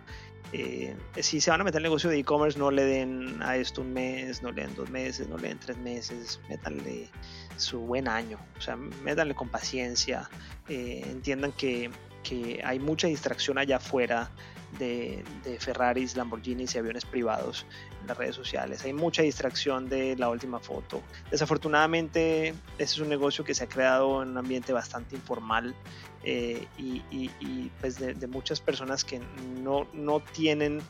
Eh, 0.53 0.95
si 1.21 1.41
se 1.41 1.51
van 1.51 1.63
a 1.63 1.65
meter 1.65 1.79
el 1.79 1.85
negocio 1.85 2.11
de 2.11 2.19
e-commerce, 2.19 2.59
no 2.59 2.71
le 2.71 2.85
den 2.85 3.43
a 3.43 3.57
esto 3.57 3.81
un 3.81 3.93
mes, 3.93 4.43
no 4.43 4.53
le 4.53 4.63
den 4.63 4.75
dos 4.77 4.89
meses, 4.91 5.29
no 5.29 5.37
le 5.37 5.49
den 5.49 5.59
tres 5.59 5.77
meses, 5.79 6.39
métanle 6.49 7.09
su 7.57 7.81
buen 7.81 8.07
año, 8.07 8.39
o 8.57 8.61
sea, 8.61 8.77
métanle 8.77 9.35
con 9.35 9.49
paciencia, 9.49 10.31
eh, 10.69 11.03
entiendan 11.07 11.51
que, 11.53 11.91
que, 12.23 12.61
hay 12.65 12.79
mucha 12.79 13.09
distracción 13.09 13.59
allá 13.59 13.79
afuera 13.79 14.31
de, 14.79 15.25
de, 15.45 15.59
Ferraris, 15.59 16.17
Lamborghinis 16.17 16.75
y 16.75 16.79
aviones 16.79 17.05
privados 17.05 17.67
en 18.01 18.07
las 18.07 18.17
redes 18.17 18.35
sociales, 18.35 18.85
hay 18.85 18.93
mucha 18.93 19.23
distracción 19.23 19.89
de 19.89 20.17
la 20.17 20.29
última 20.29 20.61
foto. 20.61 21.03
Desafortunadamente, 21.31 22.49
ese 22.49 22.95
es 22.95 22.99
un 22.99 23.09
negocio 23.09 23.45
que 23.45 23.55
se 23.55 23.65
ha 23.65 23.69
creado 23.69 24.23
en 24.23 24.31
un 24.31 24.39
ambiente 24.39 24.73
bastante 24.73 25.17
informal 25.17 25.75
eh, 26.23 26.67
y, 26.79 27.71
pues 27.81 27.99
de, 27.99 28.15
de, 28.15 28.27
muchas 28.27 28.61
personas 28.61 29.05
que 29.05 29.21
no, 29.63 29.87
no 29.93 30.21
tienen 30.21 30.83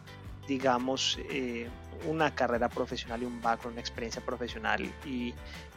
digamos, 0.46 1.18
eh, 1.30 1.68
una 2.06 2.34
carrera 2.34 2.68
profesional 2.68 3.22
y 3.22 3.26
un 3.26 3.40
background, 3.40 3.74
una 3.74 3.80
experiencia 3.80 4.22
profesional 4.24 4.82
y, 5.04 5.34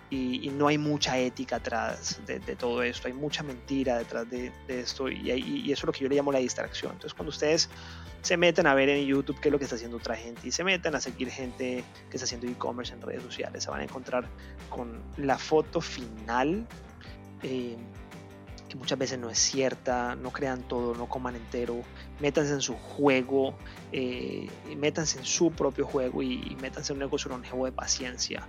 y, 0.10 0.50
no 0.50 0.68
hay 0.68 0.78
mucha 0.78 1.18
ética 1.18 1.58
atrás 1.58 2.20
de, 2.26 2.40
todo 2.56 2.82
esto, 2.82 3.08
hay 3.08 3.14
mucha 3.14 3.44
mentira 3.44 3.98
detrás 3.98 4.30
de, 4.30 4.52
esto 4.68 5.10
y, 5.10 5.32
y, 5.32 5.72
eso 5.72 5.82
es 5.82 5.84
lo 5.86 5.92
que 5.92 6.02
yo 6.02 6.10
le 6.10 6.16
llamo 6.16 6.32
la 6.32 6.40
distracción. 6.40 6.94
Entonces 6.94 7.14
cuando 7.14 7.30
ustedes 7.30 7.70
se 8.22 8.38
meten 8.38 8.68
a 8.68 8.74
ver 8.74 8.90
en 8.90 9.06
YouTube 9.06 9.40
qué 9.40 9.50
es 9.50 9.52
lo 9.52 9.58
que 9.58 9.66
está 9.66 9.76
haciendo 9.76 9.98
otra 9.98 10.16
gente 10.16 10.48
y 10.48 10.52
se 10.52 10.64
meten 10.64 10.96
a 10.96 11.02
seguir 11.02 11.30
gente 11.30 11.84
que 12.10 12.18
está 12.18 12.26
haciendo 12.26 12.48
e-commerce 12.48 12.94
en 12.94 13.02
redes 13.02 13.24
sociales, 13.24 13.64
se 13.64 13.70
van 13.70 13.82
a 13.82 13.84
encontrar 13.84 14.28
con 14.70 15.02
la 15.18 15.38
foto 15.38 15.82
final. 15.82 16.68
Eh, 17.44 17.78
que 18.68 18.76
muchas 18.76 18.98
veces 18.98 19.18
no 19.18 19.30
es 19.30 19.40
cierta, 19.40 20.16
no 20.16 20.32
crean 20.32 20.64
todo, 20.68 20.94
no 20.94 21.08
coman 21.08 21.36
entero, 21.36 21.82
métanse 22.20 22.54
en 22.54 22.62
su 22.62 22.76
juego, 22.76 23.56
eh, 23.92 24.50
métanse 24.76 25.20
en 25.20 25.26
su 25.26 25.52
propio 25.52 25.86
juego 25.86 26.22
y, 26.22 26.58
métanse 26.62 26.92
en 26.92 26.98
un 26.98 27.00
negocio 27.00 27.30
longevo 27.30 27.66
de 27.66 27.72
paciencia. 27.72 28.48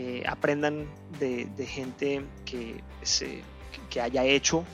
Eh, 0.00 0.22
aprendan 0.28 0.86
de, 1.18 1.66
gente 1.66 2.24
que, 2.44 2.84
se, 3.02 3.42
que 3.90 4.00
haya 4.00 4.22
hecho, 4.22 4.64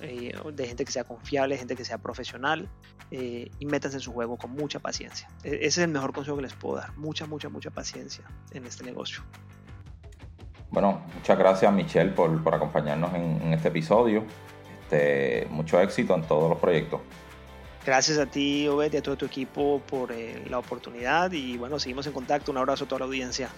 eh, 0.00 0.32
de 0.52 0.66
gente 0.68 0.84
que 0.84 0.92
sea 0.92 1.02
confiable, 1.02 1.58
gente 1.58 1.74
que 1.74 1.84
sea 1.84 1.98
profesional 1.98 2.68
y 3.10 3.66
métanse 3.66 3.96
en 3.96 4.00
su 4.00 4.12
juego 4.12 4.36
con 4.36 4.52
mucha 4.52 4.78
paciencia. 4.78 5.28
E, 5.42 5.48
ese 5.48 5.66
es 5.66 5.78
el 5.78 5.88
mejor 5.88 6.12
consejo 6.12 6.36
que 6.36 6.42
les 6.42 6.52
puedo 6.52 6.76
dar, 6.76 6.96
mucha, 6.96 7.26
mucha, 7.26 7.48
mucha 7.48 7.70
paciencia 7.70 8.22
en 8.52 8.66
este 8.66 8.84
negocio. 8.84 9.24
Bueno, 10.70 11.02
muchas 11.12 11.36
gracias 11.36 11.72
Michelle 11.72 12.12
por, 12.12 12.40
por 12.44 12.54
acompañarnos 12.54 13.12
en, 13.14 13.52
este 13.52 13.68
episodio. 13.68 14.22
Este, 14.82 15.48
mucho 15.50 15.80
éxito 15.80 16.14
en 16.14 16.22
todos 16.22 16.48
los 16.50 16.58
proyectos. 16.60 17.00
Gracias 17.84 18.16
a 18.18 18.26
ti, 18.26 18.68
Obed, 18.68 18.92
y 18.92 18.98
a 18.98 19.02
todo 19.02 19.16
tu 19.16 19.26
equipo 19.26 19.82
por 19.90 20.12
eh, 20.12 20.44
la 20.48 20.60
oportunidad. 20.60 21.32
Y 21.32 21.56
bueno, 21.56 21.80
seguimos 21.80 22.06
en 22.06 22.12
contacto. 22.12 22.52
Un 22.52 22.58
abrazo 22.58 22.84
a 22.84 22.86
toda 22.86 23.00
la 23.00 23.06
audiencia. 23.06 23.48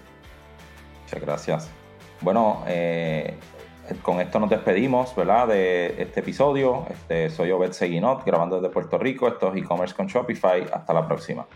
Muchas 1.10 1.26
gracias. 1.26 1.70
Bueno, 2.20 2.62
eh, 2.68 3.34
con 4.00 4.20
esto 4.20 4.38
nos 4.38 4.48
despedimos, 4.48 5.12
¿verdad? 5.16 5.48
De 5.48 6.00
este 6.00 6.20
episodio. 6.20 6.86
Este, 6.88 7.30
soy 7.30 7.50
Obed 7.50 7.72
Seguinot, 7.72 8.24
grabando 8.24 8.60
desde 8.60 8.72
Puerto 8.72 8.96
Rico. 8.96 9.26
Esto 9.26 9.52
es 9.52 9.60
e-commerce 9.60 9.92
con 9.92 10.06
Shopify. 10.06 10.66
Hasta 10.72 10.92
la 10.92 11.08
próxima. 11.08 11.48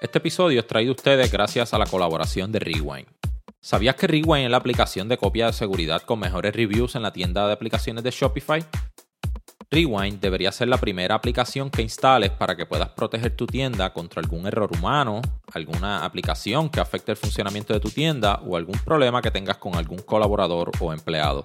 Este 0.00 0.18
episodio 0.18 0.58
es 0.58 0.66
traído 0.66 0.90
a 0.90 0.96
ustedes 0.96 1.30
gracias 1.30 1.72
a 1.74 1.78
la 1.78 1.86
colaboración 1.86 2.50
de 2.50 2.58
Rewind. 2.58 3.06
¿Sabías 3.60 3.94
que 3.94 4.08
Rewind 4.08 4.46
es 4.46 4.50
la 4.50 4.56
aplicación 4.56 5.08
de 5.08 5.16
copia 5.16 5.46
de 5.46 5.52
seguridad 5.52 6.02
con 6.02 6.18
mejores 6.18 6.56
reviews 6.56 6.96
en 6.96 7.02
la 7.02 7.12
tienda 7.12 7.46
de 7.46 7.52
aplicaciones 7.52 8.02
de 8.02 8.10
Shopify? 8.10 8.64
Rewind 9.70 10.18
debería 10.20 10.50
ser 10.50 10.68
la 10.68 10.78
primera 10.78 11.14
aplicación 11.14 11.68
que 11.68 11.82
instales 11.82 12.30
para 12.30 12.56
que 12.56 12.64
puedas 12.64 12.88
proteger 12.88 13.36
tu 13.36 13.46
tienda 13.46 13.92
contra 13.92 14.22
algún 14.22 14.46
error 14.46 14.70
humano, 14.72 15.20
alguna 15.52 16.06
aplicación 16.06 16.70
que 16.70 16.80
afecte 16.80 17.12
el 17.12 17.18
funcionamiento 17.18 17.74
de 17.74 17.80
tu 17.80 17.90
tienda 17.90 18.40
o 18.46 18.56
algún 18.56 18.78
problema 18.78 19.20
que 19.20 19.30
tengas 19.30 19.58
con 19.58 19.76
algún 19.76 19.98
colaborador 19.98 20.70
o 20.80 20.92
empleado. 20.92 21.44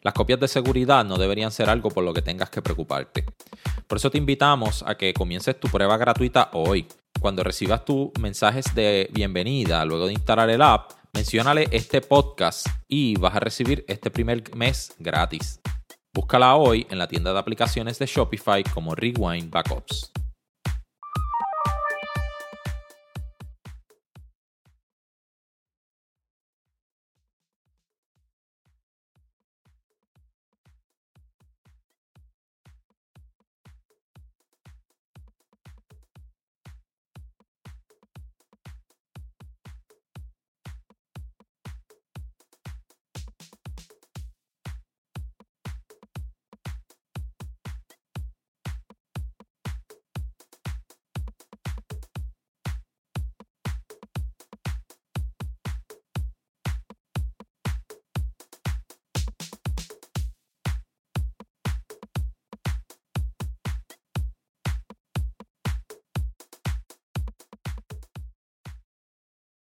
Las 0.00 0.14
copias 0.14 0.40
de 0.40 0.48
seguridad 0.48 1.04
no 1.04 1.18
deberían 1.18 1.52
ser 1.52 1.68
algo 1.68 1.90
por 1.90 2.02
lo 2.02 2.14
que 2.14 2.22
tengas 2.22 2.48
que 2.48 2.62
preocuparte. 2.62 3.26
Por 3.86 3.98
eso 3.98 4.10
te 4.10 4.16
invitamos 4.16 4.82
a 4.86 4.94
que 4.94 5.12
comiences 5.12 5.60
tu 5.60 5.68
prueba 5.68 5.98
gratuita 5.98 6.48
hoy 6.54 6.86
cuando 7.20 7.44
recibas 7.44 7.84
tus 7.84 8.08
mensajes 8.18 8.74
de 8.74 9.10
bienvenida 9.12 9.84
luego 9.84 10.06
de 10.06 10.14
instalar 10.14 10.48
el 10.48 10.62
app, 10.62 10.92
menciónale 11.12 11.68
este 11.70 12.00
podcast 12.00 12.66
y 12.88 13.16
vas 13.16 13.34
a 13.34 13.40
recibir 13.40 13.84
este 13.86 14.10
primer 14.10 14.42
mes 14.56 14.94
gratis. 14.98 15.60
Búscala 16.12 16.56
hoy 16.56 16.88
en 16.90 16.98
la 16.98 17.06
tienda 17.06 17.32
de 17.32 17.38
aplicaciones 17.38 18.00
de 18.00 18.06
Shopify 18.06 18.64
como 18.64 18.96
Rewind 18.96 19.48
Backups. 19.48 20.10